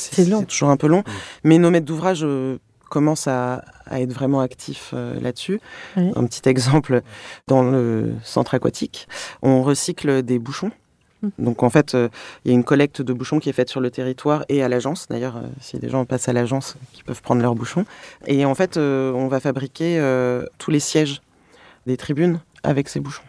[0.49, 1.01] toujours un peu long.
[1.01, 1.13] Mm.
[1.45, 2.59] Mais nos maîtres d'ouvrage euh,
[2.91, 5.61] commencent à, à être vraiment actifs euh, là-dessus.
[5.97, 6.11] Oui.
[6.17, 7.03] Un petit exemple,
[7.47, 9.09] dans le centre aquatique,
[9.43, 10.73] on recycle des bouchons.
[11.23, 11.29] Mm.
[11.39, 12.09] Donc en fait, euh,
[12.45, 14.69] il y a une collecte de bouchons qui est faite sur le territoire et à
[14.69, 15.07] l'agence.
[15.09, 17.85] D'ailleurs, euh, si des gens passent à l'agence, qui peuvent prendre leurs bouchons.
[18.27, 20.01] Et en fait, euh, on va fabriquer
[20.59, 21.21] tous les sièges
[21.87, 23.23] des tribunes avec ces bouchons.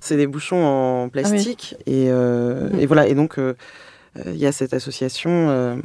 [0.00, 2.80] C'est des bouchons en plastique et, euh, Mm.
[2.80, 3.06] et voilà.
[3.06, 5.80] Et donc il y a cette association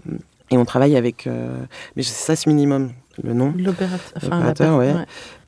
[0.51, 1.28] et on travaille avec.
[1.95, 2.91] mais c'est ça ce minimum,
[3.24, 4.93] le nom L'opérateur, per- ouais.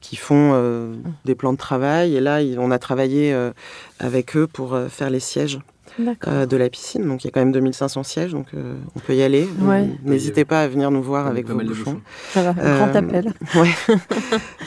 [0.02, 0.94] qui font euh,
[1.26, 2.16] des plans de travail.
[2.16, 3.52] Et là, on a travaillé euh,
[4.00, 5.60] avec eux pour euh, faire les sièges.
[6.28, 7.08] Euh, de la piscine.
[7.08, 9.48] Donc il y a quand même 2500 sièges, donc euh, on peut y aller.
[9.62, 9.90] Ouais.
[10.04, 12.02] N'hésitez pas à venir nous voir avec vos bouchons.
[12.34, 13.34] Voilà, euh, grand appel.
[13.56, 13.70] Ouais.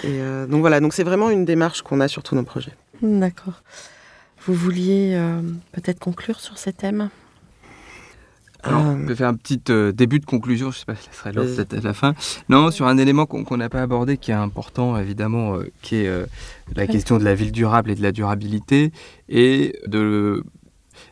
[0.04, 2.72] Et euh, donc voilà, donc c'est vraiment une démarche qu'on a sur tous nos projets.
[3.02, 3.62] D'accord.
[4.46, 5.40] Vous vouliez euh,
[5.72, 7.10] peut-être conclure sur ces thèmes?
[8.62, 11.12] Alors, on peut faire un petit euh, début de conclusion, je sais pas si ça
[11.12, 11.56] serait l'heure Vas-y.
[11.56, 12.14] peut-être à la fin.
[12.48, 16.08] Non, sur un élément qu'on n'a pas abordé qui est important évidemment, euh, qui est
[16.08, 16.26] euh,
[16.76, 18.92] la question de la ville durable et de la durabilité
[19.28, 20.44] et de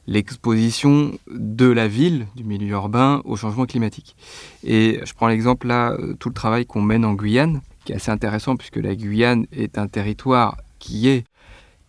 [0.09, 4.17] l'exposition de la ville, du milieu urbain au changement climatique.
[4.65, 7.97] Et je prends l'exemple là, euh, tout le travail qu'on mène en Guyane, qui est
[7.97, 11.25] assez intéressant puisque la Guyane est un territoire qui est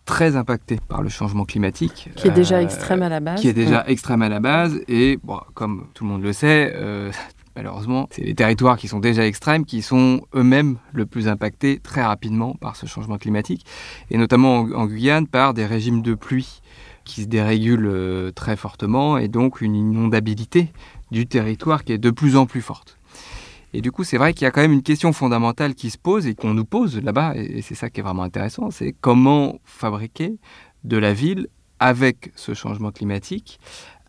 [0.04, 2.10] très impacté par le changement climatique.
[2.16, 3.40] Qui est déjà Euh, extrême à la base.
[3.40, 4.80] qui est déjà extrême à la base.
[4.86, 7.10] Et bon, comme tout le monde le sait, euh,
[7.56, 12.02] malheureusement, c'est les territoires qui sont déjà extrêmes qui sont eux-mêmes le plus impactés très
[12.02, 13.64] rapidement par ce changement climatique.
[14.10, 16.60] Et notamment en, en Guyane par des régimes de pluie
[17.04, 20.72] qui se dérégulent euh, très fortement et donc une inondabilité
[21.10, 22.96] du territoire qui est de plus en plus forte.
[23.72, 25.98] Et du coup, c'est vrai qu'il y a quand même une question fondamentale qui se
[25.98, 29.60] pose et qu'on nous pose là-bas, et c'est ça qui est vraiment intéressant, c'est comment
[29.64, 30.38] fabriquer
[30.82, 31.46] de la ville
[31.78, 33.60] avec ce changement climatique,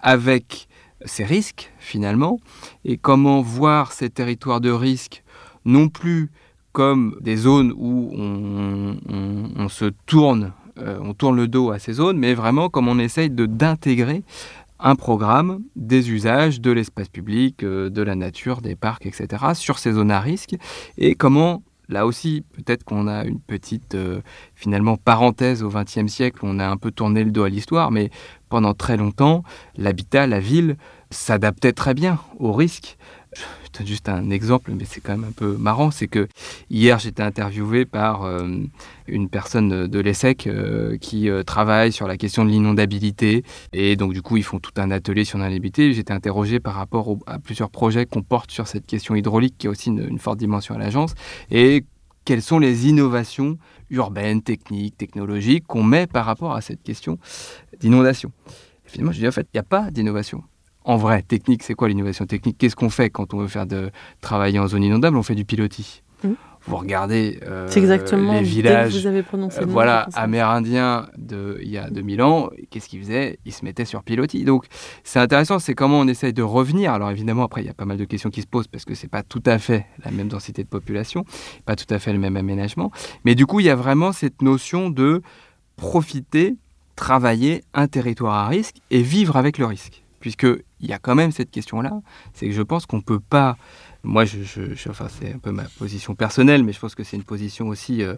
[0.01, 0.67] avec
[1.05, 2.39] ces risques finalement,
[2.85, 5.23] et comment voir ces territoires de risque
[5.63, 6.31] non plus
[6.71, 8.97] comme des zones où on-
[9.55, 12.99] on se tourne, euh, on tourne le dos à ces zones, mais vraiment comme on
[12.99, 14.23] essaye d'intégrer
[14.81, 19.79] un programme des usages de l'espace public, euh, de la nature, des parcs, etc., sur
[19.79, 20.55] ces zones à risque,
[20.97, 24.21] et comment, là aussi, peut-être qu'on a une petite, euh,
[24.55, 28.09] finalement, parenthèse au XXe siècle, on a un peu tourné le dos à l'histoire, mais
[28.49, 29.43] pendant très longtemps,
[29.77, 30.77] l'habitat, la ville,
[31.11, 32.97] s'adaptait très bien aux risques.
[33.63, 36.27] Je donne juste un exemple, mais c'est quand même un peu marrant, c'est que
[36.69, 38.47] hier j'étais interviewé par euh,
[39.07, 44.13] une personne de l'ESSEC euh, qui euh, travaille sur la question de l'inondabilité et donc
[44.13, 45.93] du coup ils font tout un atelier sur l'inondabilité.
[45.93, 49.69] J'étais interrogé par rapport à plusieurs projets qu'on porte sur cette question hydraulique qui a
[49.69, 51.13] aussi une, forte dimension à l'agence
[51.49, 51.85] et
[52.25, 53.57] quelles sont les innovations
[53.89, 57.17] urbaines, techniques, technologiques qu'on met par rapport à cette question
[57.79, 58.31] d'inondation?
[58.85, 60.43] Finalement, je dis en fait, il n'y a pas d'innovation.
[60.83, 62.57] En vrai, technique, c'est quoi l'innovation technique?
[62.57, 65.17] Qu'est-ce qu'on fait quand on veut faire de travailler en zone inondable?
[65.17, 66.01] On fait du pilotis.
[66.23, 66.35] Mhm.
[66.63, 71.79] Vous regardez euh, exactement les villages vous avez prononcé euh, voilà, amérindiens de, il y
[71.79, 73.39] a 2000 ans, qu'est-ce qu'ils faisaient?
[73.45, 74.43] Ils se mettaient sur pilotis.
[74.43, 74.65] Donc,
[75.03, 76.93] c'est intéressant, c'est comment on essaye de revenir.
[76.93, 78.93] Alors, évidemment, après, il y a pas mal de questions qui se posent parce que
[78.93, 81.25] c'est pas tout à fait la même densité de population,
[81.65, 82.91] pas tout à fait le même aménagement.
[83.25, 85.23] Mais du coup, il y a vraiment cette notion de
[85.77, 86.57] profiter,
[86.95, 90.00] travailler un territoire à risque et vivre avec le risque.
[90.21, 91.99] Puisqu'il y a quand même cette question-là,
[92.33, 93.57] c'est que je pense qu'on ne peut pas
[94.03, 97.23] moi, je, enfin, c'est un peu ma position personnelle, mais je pense que c'est une
[97.23, 98.15] position aussi euh,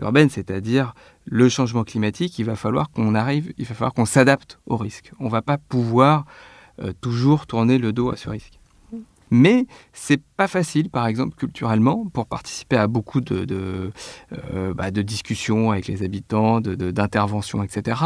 [0.00, 0.94] urbaine, c'est-à-dire
[1.26, 5.12] le changement climatique, il va falloir qu'on arrive, il va falloir qu'on s'adapte au risque.
[5.20, 6.24] On va pas pouvoir
[6.82, 8.58] euh, toujours tourner le dos à ce risque.
[9.30, 13.90] Mais c'est pas facile, par exemple, culturellement, pour participer à beaucoup de, de,
[14.54, 18.00] euh, bah, discussions avec les habitants, d'interventions, etc.,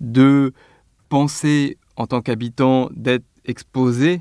[0.00, 0.52] de
[1.08, 4.20] penser en tant qu'habitant d'être exposé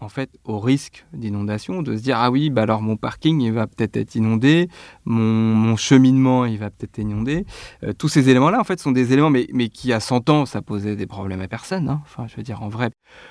[0.00, 3.52] en fait au risque d'inondation, de se dire ah oui, bah alors mon parking il
[3.52, 4.68] va peut-être être inondé,
[5.04, 7.44] mon, cheminement il va peut-être être inondé.
[7.82, 10.46] Euh, tous ces éléments-là en fait sont des éléments mais, mais qui à 100 ans
[10.46, 11.88] ça posait des problèmes à personne.
[11.88, 12.00] Hein.
[12.04, 12.90] Enfin je veux dire en vrai,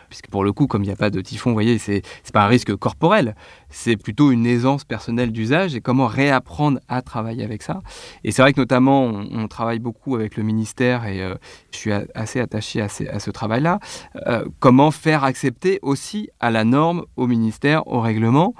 [0.09, 2.33] puisque pour le coup comme il n'y a pas de typhon, vous voyez, c'est c'est
[2.33, 3.35] pas un risque corporel,
[3.69, 7.81] c'est plutôt une aisance personnelle d'usage et comment réapprendre à travailler avec ça.
[8.23, 11.35] Et c'est vrai que notamment on, travaille beaucoup avec le ministère et euh,
[11.71, 13.79] je suis assez attaché à, ce travail-là.
[14.27, 18.53] Euh, comment faire accepter aussi à la norme, au ministère, au règlement,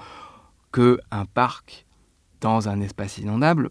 [0.72, 1.86] que un parc
[2.42, 3.70] dans un espace inondable,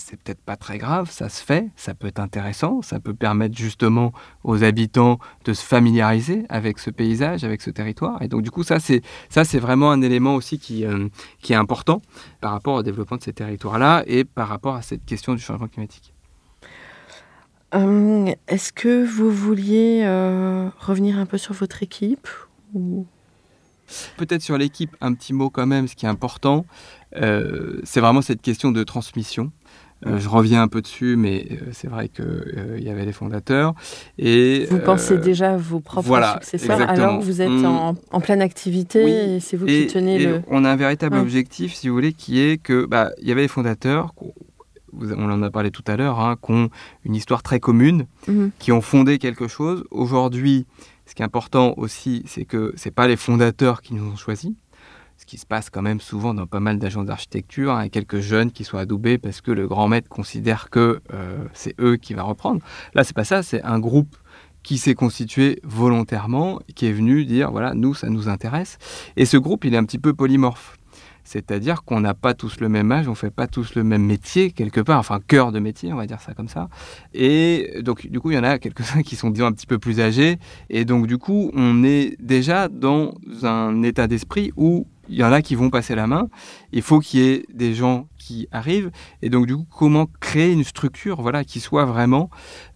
[0.00, 3.56] c'est peut-être pas très grave, ça se fait, ça peut être intéressant, ça peut permettre
[3.56, 4.12] justement
[4.44, 8.20] aux habitants de se familiariser avec ce paysage, avec ce territoire.
[8.22, 11.08] Et donc du coup, ça c'est ça c'est vraiment un élément aussi qui euh,
[11.42, 12.02] qui est important
[12.40, 15.68] par rapport au développement de ces territoires-là et par rapport à cette question du changement
[15.68, 16.12] climatique.
[17.72, 22.28] Hum, est-ce que vous vouliez euh, revenir un peu sur votre équipe
[22.74, 23.06] ou...
[24.16, 26.64] Peut-être sur l'équipe, un petit mot quand même, ce qui est important,
[27.16, 29.50] euh, c'est vraiment cette question de transmission.
[30.06, 33.74] Euh, je reviens un peu dessus, mais euh, c'est vrai qu'il y avait les fondateurs.
[34.18, 39.40] Et, vous pensez déjà à vos propres successeurs alors vous êtes en, pleine activité et
[39.40, 40.42] c'est vous qui tenez le...
[40.48, 43.42] On a un véritable objectif, si vous voulez, qui est que bah, il y avait
[43.42, 44.14] les fondateurs,
[44.92, 46.70] on en a parlé tout à l'heure, hein, qui ont
[47.04, 48.50] une histoire très commune, mhm.
[48.58, 49.84] qui ont fondé quelque chose.
[49.90, 50.66] Aujourd'hui,
[51.06, 54.52] ce qui est important aussi, c'est que ce pas les fondateurs qui nous ont choisis,
[55.20, 58.50] ce qui se passe quand même souvent dans pas mal d'agences d'architecture, hein, quelques jeunes
[58.50, 62.22] qui sont adoubés parce que le grand maître considère que euh, c'est eux qui va
[62.22, 62.62] reprendre.
[62.94, 64.16] Là, c'est pas ça, c'est un groupe
[64.62, 68.78] qui s'est constitué volontairement, qui est venu dire voilà, nous, ça nous intéresse.
[69.16, 70.78] Et ce groupe, il est un petit peu polymorphe.
[71.22, 74.02] C'est-à-dire qu'on n'a pas tous le même âge, on ne fait pas tous le même
[74.02, 76.70] métier quelque part, enfin cœur de métier, on va dire ça comme ça.
[77.12, 79.78] Et donc du coup, il y en a quelques-uns qui sont disons un petit peu
[79.78, 80.38] plus âgés.
[80.70, 85.32] Et donc du coup, on est déjà dans un état d'esprit où il y en
[85.32, 86.28] a qui vont passer la main.
[86.72, 88.90] Il faut qu'il y ait des gens qui arrivent.
[89.22, 92.30] Et donc, du coup, comment créer une structure voilà, qui soit vraiment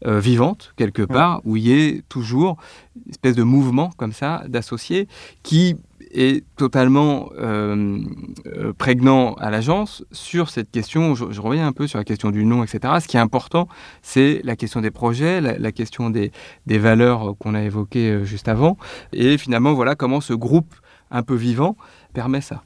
[0.04, 2.56] euh, vivante, quelque part, où il y ait toujours
[2.96, 5.06] une espèce de mouvement comme ça, d'associés,
[5.44, 5.76] qui
[6.10, 7.98] est totalement euh,
[8.46, 11.14] euh, prégnant à l'agence sur cette question.
[11.14, 12.94] Je, reviens un peu sur la question du nom, etc.
[13.00, 13.68] Ce qui est important,
[14.02, 16.32] c'est la question des projets, la, question des,
[16.66, 18.76] des valeurs qu'on a évoquées juste avant,
[19.12, 20.74] et finalement, voilà comment ce groupe
[21.10, 21.76] un peu vivant
[22.14, 22.62] permet ça.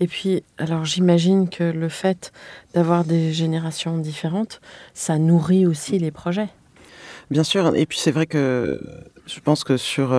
[0.00, 2.32] Et puis, alors j'imagine que le fait
[2.74, 4.60] d'avoir des générations différentes,
[4.92, 6.48] ça nourrit aussi les projets.
[7.30, 8.80] Bien sûr, et puis c'est vrai que
[9.26, 10.12] je pense que sur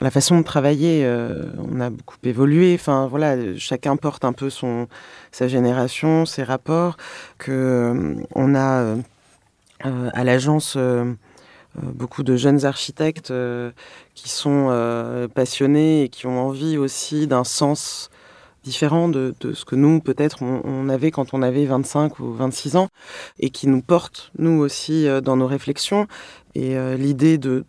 [0.00, 2.74] la façon de travailler, euh, on a beaucoup évolué.
[2.74, 4.88] Enfin, voilà, chacun porte un peu son,
[5.30, 6.96] sa génération, ses rapports.
[7.38, 8.96] Que euh, on a euh,
[9.84, 10.76] à l'agence
[11.76, 13.32] beaucoup de jeunes architectes
[14.14, 18.10] qui sont passionnés et qui ont envie aussi d'un sens
[18.62, 22.88] différent de, ce que nous, peut-être, on, avait quand on avait 25 ou 26 ans,
[23.38, 26.06] et qui nous portent, nous aussi, dans nos réflexions.
[26.54, 27.64] Et euh, l'idée de,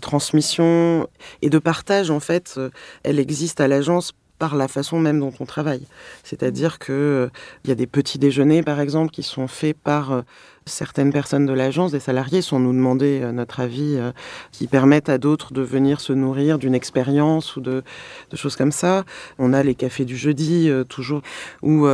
[0.00, 1.08] transmission
[1.42, 2.70] et de partage, en fait, euh,
[3.02, 5.86] elle existe à l'agence par la façon même dont on travaille.
[6.22, 7.28] C'est-à-dire qu'il euh,
[7.64, 10.22] il y a des petits déjeuners, par exemple, qui sont faits par
[10.66, 13.98] certaines personnes de l'agence, des salariés, sans nous demander notre avis,
[14.52, 17.82] qui permettent à d'autres de venir se nourrir d'une expérience ou de,
[18.34, 19.04] choses comme ça.
[19.38, 21.22] On a les cafés du jeudi, toujours,
[21.62, 21.86] où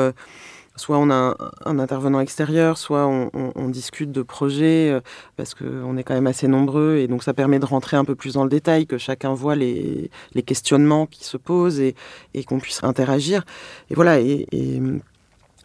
[0.76, 5.00] soit on a un, intervenant extérieur, soit on, discute de projets, euh,
[5.36, 8.14] parce qu'on est quand même assez nombreux, et donc ça permet de rentrer un peu
[8.14, 10.10] plus dans le détail, que chacun voit les,
[10.46, 11.94] questionnements qui se posent et,
[12.46, 13.44] qu'on puisse interagir.
[13.90, 14.18] Et voilà,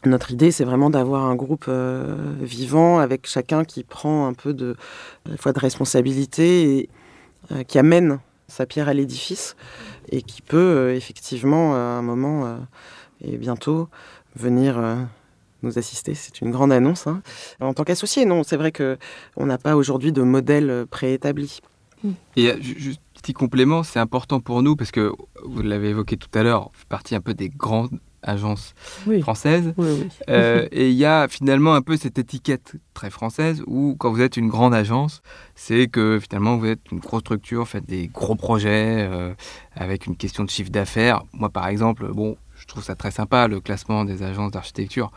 [0.05, 4.53] notre idée, c'est vraiment d'avoir un groupe euh, vivant avec chacun qui prend un peu
[4.53, 4.75] de,
[5.37, 6.89] fois de responsabilité et
[7.51, 9.55] euh, qui amène sa pierre à l'édifice
[10.09, 12.57] et qui peut effectivement à un moment
[13.21, 13.89] et bientôt
[14.35, 14.95] venir euh,
[15.63, 16.13] nous assister.
[16.15, 17.07] C'est une grande annonce.
[17.07, 17.21] Hein.
[17.59, 21.59] En tant qu'associé, non, c'est vrai qu'on n'a pas aujourd'hui de modèle euh, préétabli.
[22.35, 25.11] Et euh, juste petit complément, c'est important pour nous parce que
[25.43, 27.49] vous l'avez évoqué tout à l'heure, on fait partie un peu des
[28.27, 28.73] grandes agences
[29.21, 29.73] françaises.
[30.27, 34.37] et il y a finalement un peu cette étiquette très française où quand vous êtes
[34.37, 35.21] une grande agence,
[35.55, 39.09] c'est que finalement vous êtes une grosse structure, faites des gros projets
[39.75, 41.23] avec une question de chiffre d'affaires.
[41.33, 45.11] Moi par exemple, bon, je trouve ça très sympa, le classement des agences d'architecture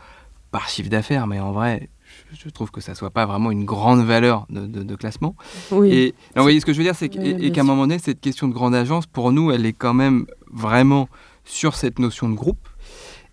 [0.51, 1.89] par chiffre d'affaires, mais en vrai,
[2.33, 5.35] je trouve que ça soit pas vraiment une grande valeur de, classement.
[5.71, 5.91] Oui.
[5.91, 8.47] Et vous voyez ce que je veux dire, c'est qu'à un moment donné, cette question
[8.47, 11.07] de grande agence, pour nous, elle est quand même vraiment
[11.45, 12.67] sur cette notion de groupe.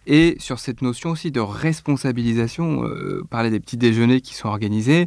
[0.08, 2.82] Et sur cette notion aussi de responsabilisation.
[2.84, 5.06] Euh, parler des petits déjeuners qui sont organisés.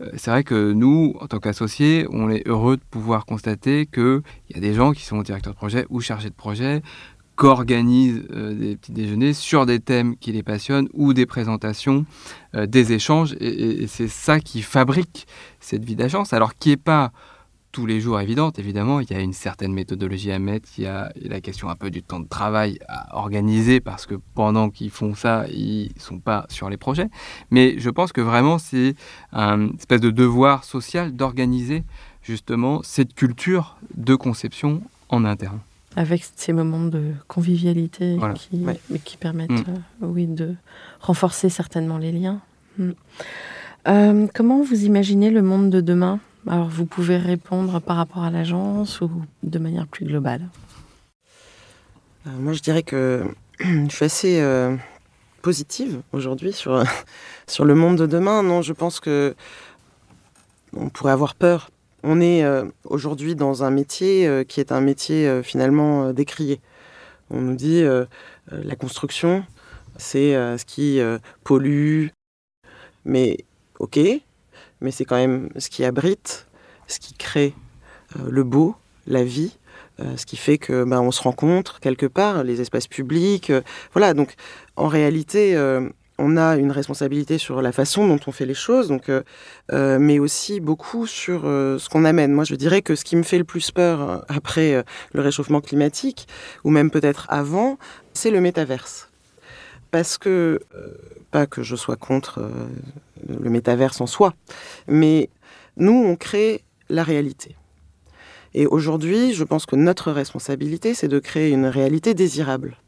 [0.00, 4.22] Euh, c'est vrai que nous, en tant qu'associés, on est heureux de pouvoir constater qu'il
[4.54, 6.82] y a des gens qui sont directeurs de projet ou chargés de projet
[7.34, 12.04] qu'organisent euh, des petits déjeuners sur des thèmes qui les passionnent ou des présentations,
[12.54, 13.34] des échanges.
[13.40, 15.26] Et, et c'est ça qui fabrique
[15.60, 16.34] cette vie d'agence.
[16.34, 17.10] Alors qui n'est pas
[17.72, 20.86] tous les jours évidente, évidemment, il y a une certaine méthodologie à mettre, il y
[20.86, 24.90] a la question un peu du temps de travail à organiser parce que pendant qu'ils
[24.90, 27.08] font ça, ils sont pas sur les projets.
[27.50, 28.94] Mais je pense que vraiment c'est
[29.32, 31.82] une espèce de devoir social d'organiser
[32.22, 35.58] justement cette culture de conception en interne.
[35.96, 38.34] Avec ces moments de convivialité Voilà.
[38.34, 38.78] qui, Ouais.
[38.90, 39.64] mais qui permettent Mm.
[40.02, 40.54] euh, oui, de
[41.00, 42.40] renforcer certainement les liens.
[42.78, 42.90] Mm.
[43.88, 46.20] Euh, comment vous imaginez le monde de demain?
[46.48, 49.10] Alors, vous pouvez répondre par rapport à l'agence ou
[49.44, 50.48] de manière plus globale.
[52.26, 53.24] Euh, moi, je dirais que
[53.60, 54.76] je suis assez euh,
[55.40, 56.82] positive aujourd'hui sur,
[57.46, 58.42] sur le monde de demain.
[58.42, 59.36] Non, je pense que
[60.74, 61.70] on pourrait avoir peur.
[62.02, 66.60] On est euh, aujourd'hui dans un métier qui est un métier finalement décrié.
[67.30, 67.84] On nous dit
[68.50, 69.44] la construction,
[69.96, 71.00] c'est ce qui
[71.44, 72.08] pollue,
[73.04, 73.44] mais
[73.78, 74.00] ok,
[74.82, 76.46] mais c'est quand même ce qui abrite,
[76.86, 77.54] ce qui crée
[78.16, 78.76] euh, le beau,
[79.06, 79.56] la vie,
[80.00, 83.50] euh, ce qui fait que ben, on se rencontre quelque part, les espaces publics.
[83.50, 83.62] euh,
[83.92, 84.34] voilà, donc
[84.76, 85.56] en réalité,
[86.18, 89.10] on a une responsabilité sur la façon dont on fait les choses, donc,
[89.70, 92.32] mais aussi beaucoup sur ce qu'on amène.
[92.32, 96.26] Moi, je dirais que ce qui me fait le plus peur après le réchauffement climatique,
[96.64, 97.76] ou même peut-être avant,
[98.14, 99.11] c'est le métaverse.
[99.92, 100.88] Parce que, euh,
[101.30, 102.50] pas que je sois contre euh,
[103.28, 104.34] le métaverse en soi,
[104.88, 105.28] mais
[105.76, 107.56] nous, on crée la réalité.
[108.54, 112.78] Et aujourd'hui, je pense que notre responsabilité, c'est de créer une réalité désirable.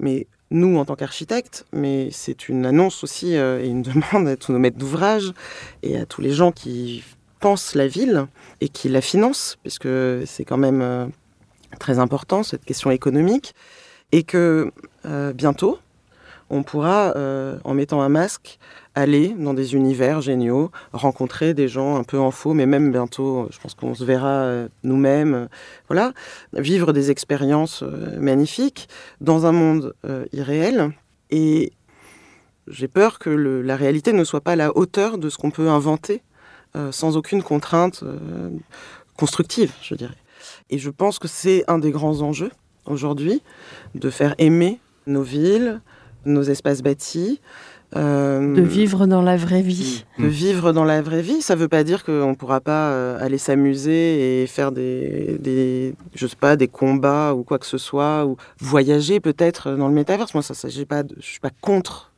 [0.00, 3.82] Mais nous, en tant qu'architectes, mais c'est une annonce aussi euh, et une
[4.12, 5.32] demande à tous nos maîtres d'ouvrage
[5.84, 7.04] et à tous les gens qui
[7.38, 8.26] pensent la ville
[8.60, 9.88] et qui la financent, puisque
[10.26, 11.12] c'est quand même
[11.78, 13.54] très important, cette question économique,
[14.14, 14.70] et que
[15.06, 15.80] euh, bientôt,
[16.48, 18.60] on pourra, euh, en mettant un masque,
[18.94, 23.48] aller dans des univers géniaux, rencontrer des gens un peu en faux, mais même bientôt,
[23.50, 25.48] je pense qu'on se verra euh, nous-mêmes,
[25.88, 26.12] voilà,
[26.52, 27.82] vivre des expériences
[28.16, 28.88] magnifiques
[29.20, 29.94] dans un monde
[30.32, 30.92] irréel.
[31.30, 31.72] Et
[32.68, 35.68] j'ai peur que la réalité ne soit pas à la hauteur de ce qu'on peut
[35.68, 36.22] inventer
[36.92, 38.04] sans aucune contrainte
[39.16, 40.14] constructive, je dirais.
[40.70, 42.52] Et je pense que c'est un des grands enjeux
[42.86, 43.42] aujourd'hui,
[43.94, 45.80] de faire aimer nos villes,
[46.24, 47.40] nos espaces bâtis.
[47.96, 50.04] euh, De vivre dans la vraie vie.
[50.18, 53.18] de vivre dans la vraie vie, ça veut pas dire qu'on ne pourra pas euh,
[53.24, 57.78] aller s'amuser et faire des, des, je sais pas, des combats ou quoi que ce
[57.78, 60.34] soit, ou voyager peut-être dans le métaverse.
[60.34, 62.10] Moi, ça, ça j'ai pas, de- je suis pas contre.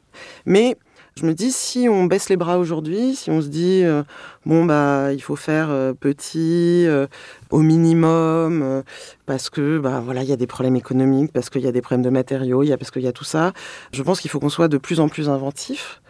[0.46, 0.76] Mais
[1.18, 4.02] je me dis, si on baisse les bras aujourd'hui, si on se dit, euh,
[4.44, 7.06] bon, bah, il faut faire euh, petit, euh,
[7.50, 8.82] au minimum,
[9.24, 11.80] parce que, bah, voilà, il y a des problèmes économiques, parce qu'il y a des
[11.80, 13.54] problèmes de matériaux, y a, parce qu'il y a tout ça,
[13.92, 16.02] je pense qu'il faut qu'on soit de plus en plus inventif.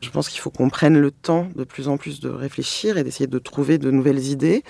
[0.00, 3.04] Je pense qu'il faut qu'on prenne le temps de plus en plus de réfléchir et
[3.04, 4.62] d'essayer de trouver de nouvelles idées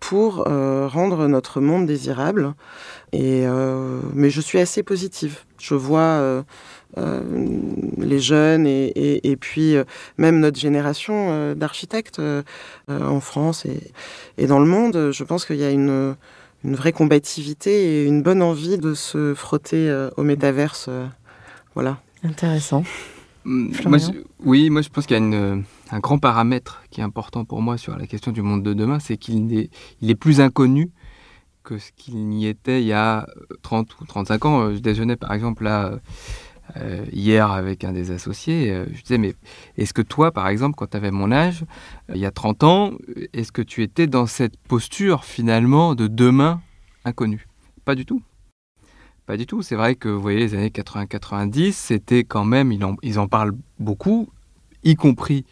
[0.00, 2.54] pour euh, rendre notre monde désirable.
[3.12, 5.40] Et, euh, mais je suis assez positive.
[5.58, 6.42] Je vois euh,
[7.98, 9.76] les jeunes et, puis
[10.18, 12.20] même notre génération d'architectes
[12.88, 13.66] en France
[14.36, 15.10] et, dans le monde.
[15.10, 16.14] Je pense qu'il y a une,
[16.64, 20.90] une vraie combativité et une bonne envie de se frotter au métaverse.
[21.74, 21.98] voilà.
[22.22, 22.84] Intéressant.
[24.44, 27.60] Oui, moi je pense qu'il y a une, un grand paramètre qui est important pour
[27.62, 29.68] moi sur la question du monde de demain, c'est qu'il
[30.02, 30.90] est, plus inconnu
[31.62, 33.26] que ce qu'il n'y était il y a
[33.62, 34.60] 30 ou 35 ans.
[34.60, 35.98] Euh, Je déjeunais par exemple là
[36.76, 38.70] euh, hier avec un des associés.
[38.70, 39.34] euh, Je disais, mais
[39.76, 41.62] est-ce que toi, par exemple, quand tu avais mon âge,
[42.10, 42.92] euh, il y a 30 ans,
[43.32, 46.62] est-ce que tu étais dans cette posture finalement de demain
[47.04, 47.46] inconnu?
[47.84, 48.22] Pas du tout.
[49.26, 49.62] Pas du tout.
[49.62, 53.26] C'est vrai que vous voyez, les années 80-90, c'était quand même, ils en, ils en
[53.26, 54.28] parlent beaucoup,
[54.82, 55.46] y compris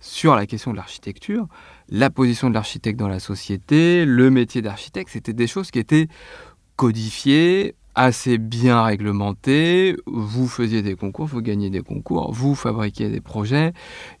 [0.00, 1.46] sur la question de l'architecture,
[1.88, 6.08] la position de l'architecte dans la société, le métier d'architecte, c'était des choses qui étaient
[6.76, 9.96] codifiées, assez bien réglementées.
[10.06, 13.72] Vous faisiez des concours, vous gagniez des concours, vous fabriquiez des projets.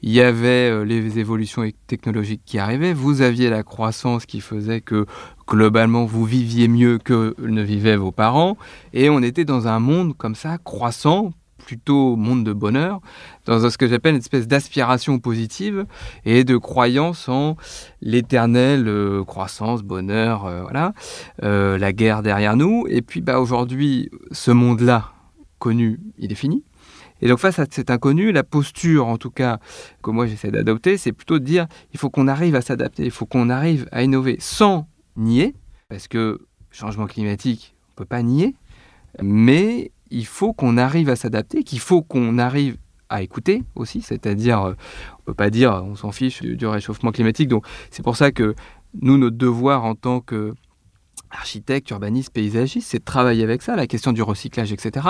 [0.02, 2.92] Il y avait euh, les évolutions technologiques qui arrivaient.
[2.92, 5.06] Vous aviez la croissance qui faisait que
[5.46, 8.58] globalement vous viviez mieux que ne vivaient vos parents.
[8.92, 11.32] Et on était dans un monde comme ça, croissant,
[11.68, 13.02] plutôt monde de bonheur,
[13.44, 15.84] dans ce que j'appelle une espèce d'aspiration positive
[16.24, 17.56] et de croyance en
[18.00, 20.94] l'éternelle euh, croissance, bonheur, euh, voilà,
[21.42, 22.86] Euh, la guerre derrière nous.
[22.88, 25.12] Et puis bah, aujourd'hui, ce monde-là,
[25.58, 26.64] connu, il est fini.
[27.20, 29.58] Et donc face à cet inconnu, la posture, en tout cas,
[30.02, 33.10] que moi j'essaie d'adopter, c'est plutôt de dire, il faut qu'on arrive à s'adapter, il
[33.10, 35.54] faut qu'on arrive à innover sans nier,
[35.90, 36.40] parce que
[36.70, 38.54] changement climatique, on ne peut pas nier,
[39.22, 42.76] mais il faut qu'on arrive à s'adapter, qu'il faut qu'on arrive
[43.08, 44.72] à écouter aussi, c'est-à-dire, euh,
[45.12, 47.50] on ne peut pas dire on s'en fiche du, réchauffement climatique.
[47.90, 48.54] C'est pour ça que
[49.00, 50.54] nous, notre devoir en tant que
[51.30, 55.08] architecte, urbaniste, paysagiste, c'est de travailler avec ça, la question du recyclage, etc.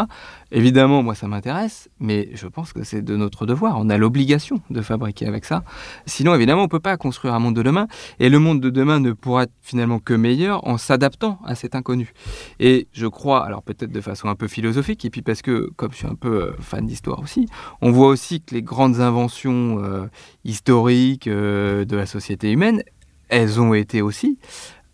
[0.51, 3.77] Évidemment, moi, ça m'intéresse, mais je pense que c'est de notre devoir.
[3.79, 5.63] On a l'obligation de fabriquer avec ça.
[6.07, 7.89] Sinon, évidemment, on ne peut pas construire un monde de demain.
[8.19, 11.75] Et le monde de demain ne pourra être finalement que meilleur en s'adaptant à cet
[11.75, 12.13] inconnu.
[12.61, 15.93] Et je crois, alors peut-être de façon un peu philosophique, et puis parce que, comme
[15.93, 17.49] je suis un peu euh, fan d'histoire aussi,
[17.81, 20.07] on voit aussi que les grandes inventions euh,
[20.45, 22.83] historiques euh, de la société humaine,
[23.29, 24.39] elles ont été aussi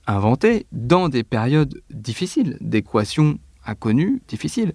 [0.07, 4.75] inventées dans des périodes difficiles, d'équations inconnues, difficiles.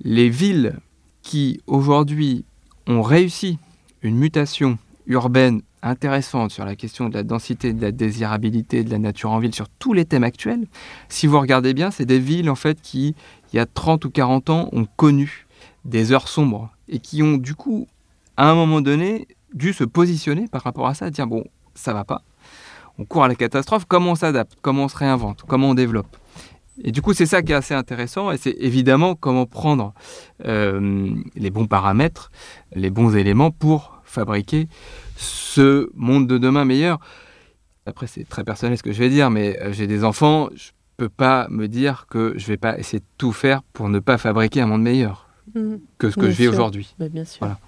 [0.00, 0.78] Les villes
[1.22, 2.44] qui aujourd'hui
[2.86, 3.58] ont réussi
[4.02, 8.98] une mutation urbaine intéressante sur la question de la densité, de la désirabilité de la
[8.98, 10.66] nature en ville, sur tous les thèmes actuels,
[11.08, 13.14] si vous regardez bien, c'est des villes en fait qui,
[13.52, 15.46] il y a 30 ou 40 ans, ont connu
[15.84, 17.86] des heures sombres et qui ont du coup,
[18.36, 22.04] à un moment donné, dû se positionner par rapport à ça, dire bon, ça va
[22.04, 22.22] pas,
[22.98, 26.16] on court à la catastrophe, comment on s'adapte, comment on se réinvente, comment on développe.
[26.82, 29.94] Et du coup, c'est ça qui est assez intéressant, et c'est évidemment comment prendre
[30.44, 32.30] euh, les bons paramètres,
[32.74, 34.68] les bons éléments pour fabriquer
[35.16, 36.98] ce monde de demain meilleur.
[37.86, 40.70] Après, c'est très personnel ce que je vais dire, mais euh, j'ai des enfants, je
[40.96, 44.18] peux pas me dire que je vais pas essayer de tout faire pour ne pas
[44.18, 45.76] fabriquer un monde meilleur Mmh.
[45.98, 46.94] que ce que je vis aujourd'hui.
[46.98, 47.38] Mais bien sûr.
[47.40, 47.58] Voilà.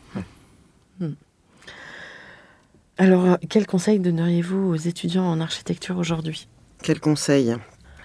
[3.01, 6.47] Alors, euh, quel conseil donneriez-vous aux étudiants en architecture aujourd'hui?
[6.83, 7.57] Quel conseil?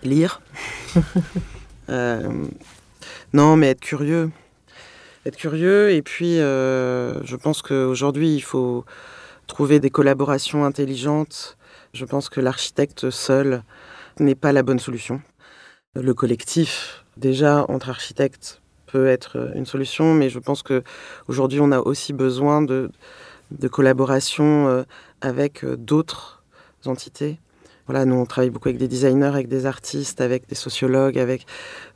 [0.03, 0.41] Lire?
[1.87, 2.47] Euh,
[3.31, 4.31] non, mais être curieux.
[5.27, 8.85] Être curieux, et puis euh, je pense qu'aujourd'hui, il faut
[9.45, 11.59] trouver des collaborations intelligentes.
[11.93, 13.61] Je pense que l'architecte seul
[14.19, 15.21] n'est pas la bonne solution.
[15.93, 20.81] Le collectif, déjà, entre architectes, peut être une solution, mais je pense que
[21.27, 22.89] aujourd'hui, on a aussi besoin de,
[23.51, 24.83] de collaboration euh,
[25.21, 26.43] avec euh, d'autres
[26.85, 27.39] entités.
[27.87, 31.45] Voilà, nous on travaille beaucoup avec des designers, avec des artistes, avec des sociologues, avec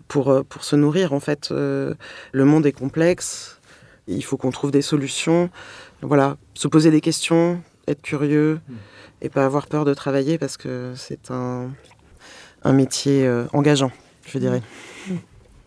[0.08, 1.14] pour euh, pour se nourrir.
[1.14, 1.96] En fait, le
[2.34, 3.60] monde est complexe.
[4.08, 5.50] Il faut qu'on trouve des solutions.
[6.02, 8.60] Voilà, se poser des questions, être curieux
[9.22, 11.70] et pas avoir peur de travailler parce que c'est un
[12.64, 13.92] un métier engageant,
[14.28, 14.62] je dirais.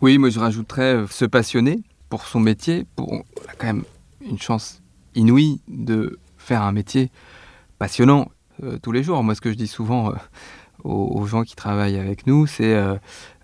[0.01, 2.87] Oui, moi je rajouterais se passionner pour son métier.
[2.97, 3.85] Pour, on a quand même
[4.21, 4.82] une chance
[5.15, 7.11] inouïe de faire un métier
[7.79, 8.31] passionnant
[8.63, 9.23] euh, tous les jours.
[9.23, 10.15] Moi, ce que je dis souvent euh,
[10.85, 12.95] aux, gens qui travaillent avec nous, c'est euh,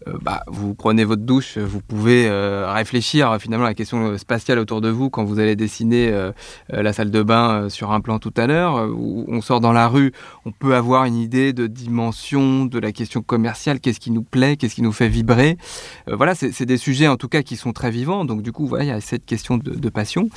[0.06, 4.58] euh, bah, vous prenez votre douche, vous pouvez euh, réfléchir finalement à la question spatiale
[4.58, 6.12] autour de vous quand vous allez dessiner
[6.68, 8.74] la salle de bain sur un plan tout à l'heure.
[8.74, 10.12] on sort dans la rue,
[10.44, 14.56] on peut avoir une idée de dimension de la question commerciale, qu'est-ce qui nous plaît,
[14.56, 15.58] qu'est-ce qui nous fait vibrer.
[16.06, 18.24] Voilà, c'est des sujets en tout cas qui sont très vivants.
[18.24, 20.28] Donc du coup, voilà, il y a cette question de passion,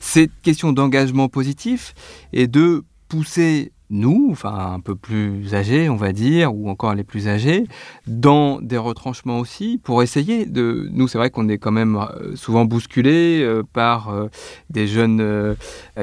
[0.00, 1.94] cette question d'engagement positif
[2.32, 7.04] et de pousser nous, enfin un peu plus âgés, on va dire, ou encore les
[7.04, 7.66] plus âgés,
[8.06, 10.88] dans des retranchements aussi, pour essayer de...
[10.92, 14.28] Nous, c'est vrai qu'on est quand même euh, souvent bousculés euh, par euh,
[14.70, 15.54] des jeunes euh,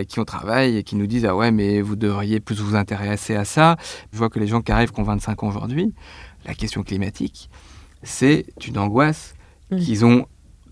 [0.08, 3.36] qui on travaille et qui nous disent «Ah ouais, mais vous devriez plus vous intéresser
[3.36, 3.78] à ça».
[4.12, 5.94] Je vois que les gens qui arrivent, qui ont 25 ans aujourd'hui,
[6.46, 7.50] la question climatique,
[8.04, 9.34] c'est une angoisse
[9.70, 10.26] qu'ils ont...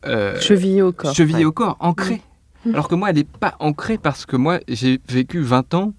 [0.05, 1.13] euh, Chevillé au corps.
[1.16, 1.45] chevillée ouais.
[1.45, 2.22] au corps, ancrée.
[2.74, 5.93] Alors que moi, elle n'est pas ancrée parce que moi, j'ai vécu 20 ans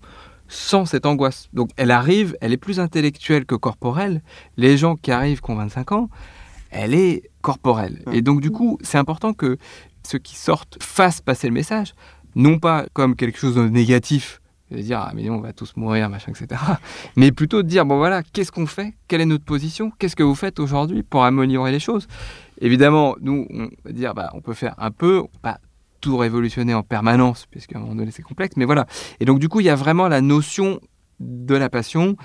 [0.48, 1.48] sans cette angoisse.
[1.52, 4.22] Donc elle arrive, elle est plus intellectuelle que corporelle.
[4.56, 6.08] Les gens qui arrivent, qui ont 25 ans,
[6.70, 8.02] elle est corporelle.
[8.12, 9.58] Et donc du coup, c'est important que
[10.06, 11.94] ceux qui sortent fassent passer le message,
[12.34, 14.40] non pas comme quelque chose de négatif,
[14.70, 16.60] de dire ah mais on va tous mourir, machin, etc.
[17.16, 18.94] Mais plutôt de dire bon voilà, qu'est-ce qu'on fait?
[19.08, 19.92] Quelle est notre position?
[19.98, 22.08] Qu'est-ce que vous faites aujourd'hui pour améliorer les choses?
[22.60, 25.60] Évidemment, nous, on va dire bah on peut faire un peu, pas
[26.06, 28.86] tout révolutionner en permanence, puisqu'à un moment donné c'est complexe, mais voilà.
[29.18, 30.78] Et donc du coup, il y a vraiment la notion
[31.18, 32.16] de la passion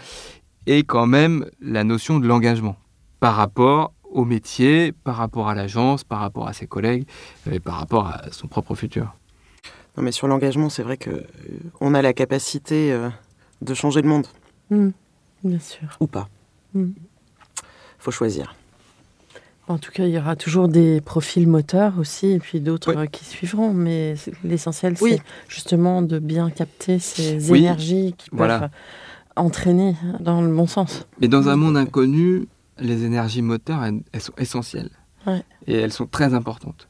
[0.67, 2.75] et quand même la notion de l'engagement
[3.19, 7.07] par rapport au métier, par rapport à l'agence, par rapport à ses collègues
[7.51, 9.15] et par rapport à son propre futur.
[9.97, 11.25] Non, mais sur l'engagement, c'est vrai que euh,
[11.79, 13.09] on a la capacité euh,
[13.63, 14.27] de changer le monde
[14.69, 14.91] Hmm,
[15.43, 15.88] Bien sûr.
[15.99, 16.29] ou pas.
[16.75, 16.91] Mm.
[17.97, 18.53] Faut choisir.
[19.68, 23.07] En tout cas, il y aura toujours des profils moteurs aussi, et puis d'autres Oui.
[23.09, 23.74] qui suivront.
[23.74, 25.12] Mais l'essentiel, Oui.
[25.18, 27.59] c'est justement de bien capter ces Oui.
[27.59, 28.70] énergies qui peuvent Voilà.
[29.36, 31.05] entraîner dans le bon sens.
[31.22, 32.47] Mais dans un monde inconnu,
[32.80, 34.89] les énergies moteurs, elles, elles sont essentielles.
[35.26, 35.43] Ouais.
[35.68, 36.88] Et elles sont très importantes.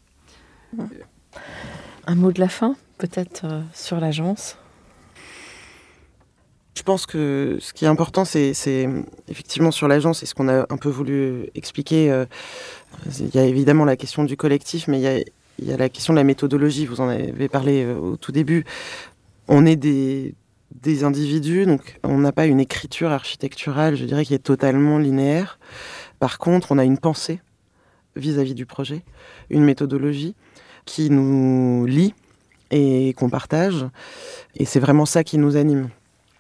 [2.08, 4.58] Un mot de la fin, peut-être euh, sur l'agence?
[6.74, 8.54] Je pense que ce qui est important, c'est
[9.28, 12.12] effectivement sur l'agence, et ce qu'on a un peu voulu expliquer.
[12.12, 12.26] euh,
[13.20, 16.18] il y a évidemment la question du collectif, mais il y a, la question de
[16.18, 16.86] la méthodologie.
[16.86, 18.64] Vous en avez parlé euh, au tout début.
[19.48, 20.34] On est des,
[20.80, 25.60] des individus, donc on n'a pas une écriture architecturale, je dirais, qui est totalement linéaire.
[26.20, 27.42] Par contre, on a une pensée
[28.16, 29.04] vis-à-vis du projet,
[29.50, 30.36] une méthodologie
[30.86, 32.14] qui nous lie
[32.72, 33.86] et qu'on partage.
[34.56, 35.90] Et c'est vraiment ça qui nous anime.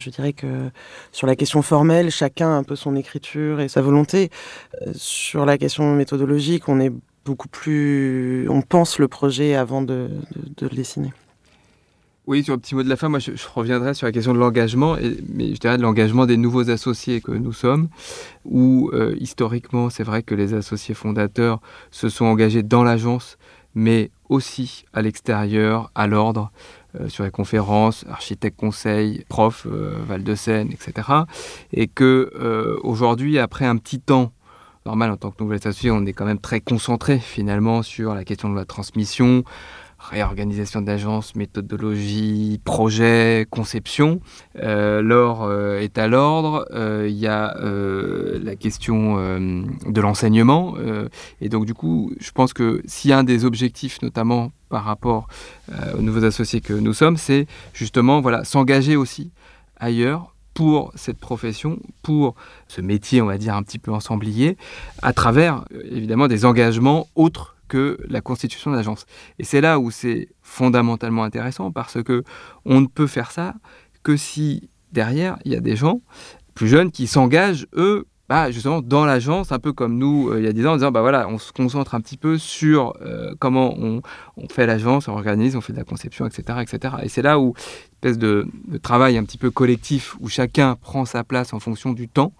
[0.02, 0.72] Je dirais que
[1.12, 4.30] sur la question formelle, chacun a un peu son écriture et sa volonté.
[4.82, 6.91] Euh, Sur la question méthodologique, on est
[7.24, 8.49] beaucoup plus...
[8.49, 10.10] On pense le projet avant de,
[10.60, 11.14] le dessiner.
[12.26, 14.39] Oui, sur le petit mot de la fin, moi je, reviendrai sur la question de
[14.39, 14.95] l'engagement,
[15.28, 17.89] mais je dirais de l'engagement des nouveaux associés que nous sommes,
[18.45, 23.38] où euh, historiquement c'est vrai que les associés fondateurs se sont engagés dans l'agence,
[23.74, 26.52] mais aussi à l'extérieur, à l'ordre,
[27.00, 31.08] euh, sur les conférences, architectes conseils, profs, euh, Val de Seine, etc.
[31.72, 34.34] Et que euh, aujourd'hui, après un petit temps,
[34.86, 38.26] normal en tant que nouvel associé, on est quand même très concentré finalement sur la
[38.26, 39.44] question de la transmission,
[40.10, 44.20] réorganisation d'agence, méthodologie, projet, conception.
[44.58, 46.66] Euh, L'or euh, est à l'ordre.
[46.72, 47.56] Euh, Il y a
[48.43, 50.76] la question de l'enseignement.
[51.39, 54.84] et donc, du coup, je pense que s'il y a un des objectifs, notamment par
[54.84, 55.28] rapport
[55.97, 59.32] aux nouveaux associés que nous sommes, c'est justement voilà, s'engager aussi
[59.78, 62.36] ailleurs pour cette profession, pour
[62.68, 64.58] ce métier, on va dire, un petit peu ensemblier,
[65.02, 69.05] à travers, évidemment, des engagements autres la constitution d'agence.
[69.39, 72.24] Et c'est là où c'est fondamentalement intéressant parce que
[72.65, 73.55] on ne peut faire ça
[74.03, 76.01] que si derrière il y a des gens
[76.53, 80.46] plus jeunes qui s'engagent eux bah, justement dans l'agence un peu comme nous euh, il
[80.46, 82.94] y a 10 ans en disant bah voilà on se concentre un petit peu sur
[83.02, 84.02] euh, comment on,
[84.38, 87.42] on fait l'agence on organise on fait de la conception etc etc et c'est là
[87.42, 87.54] où
[87.96, 91.92] espèce de, de travail un petit peu collectif où chacun prend sa place en fonction
[91.92, 92.32] du temps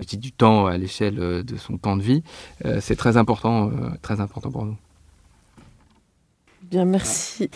[0.00, 2.22] je dis du temps à l'échelle euh, de son temps de vie
[2.64, 3.70] euh, c'est très important
[4.00, 4.78] très important pour nous
[6.70, 7.50] Bien, merci.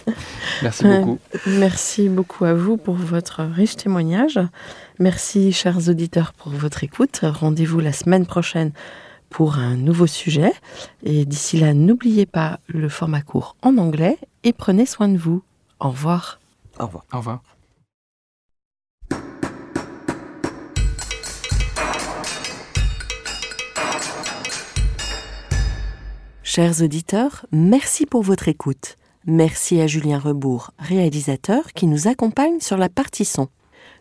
[0.62, 4.38] merci beaucoup Merci beaucoup à vous pour votre riche témoignage.
[5.00, 7.20] Merci, chers auditeurs, pour votre écoute.
[7.22, 8.72] Rendez-vous la semaine prochaine
[9.30, 10.52] pour un nouveau sujet.
[11.04, 15.44] Et d'ici là, n'oubliez pas le format court en anglais et prenez soin de vous.
[15.78, 16.40] Au revoir.
[16.80, 17.04] Au revoir.
[17.12, 17.42] au revoir
[26.42, 28.96] Chers auditeurs, merci pour votre écoute.
[29.26, 33.48] Merci à Julien Rebourg, réalisateur, qui nous accompagne sur la partie son.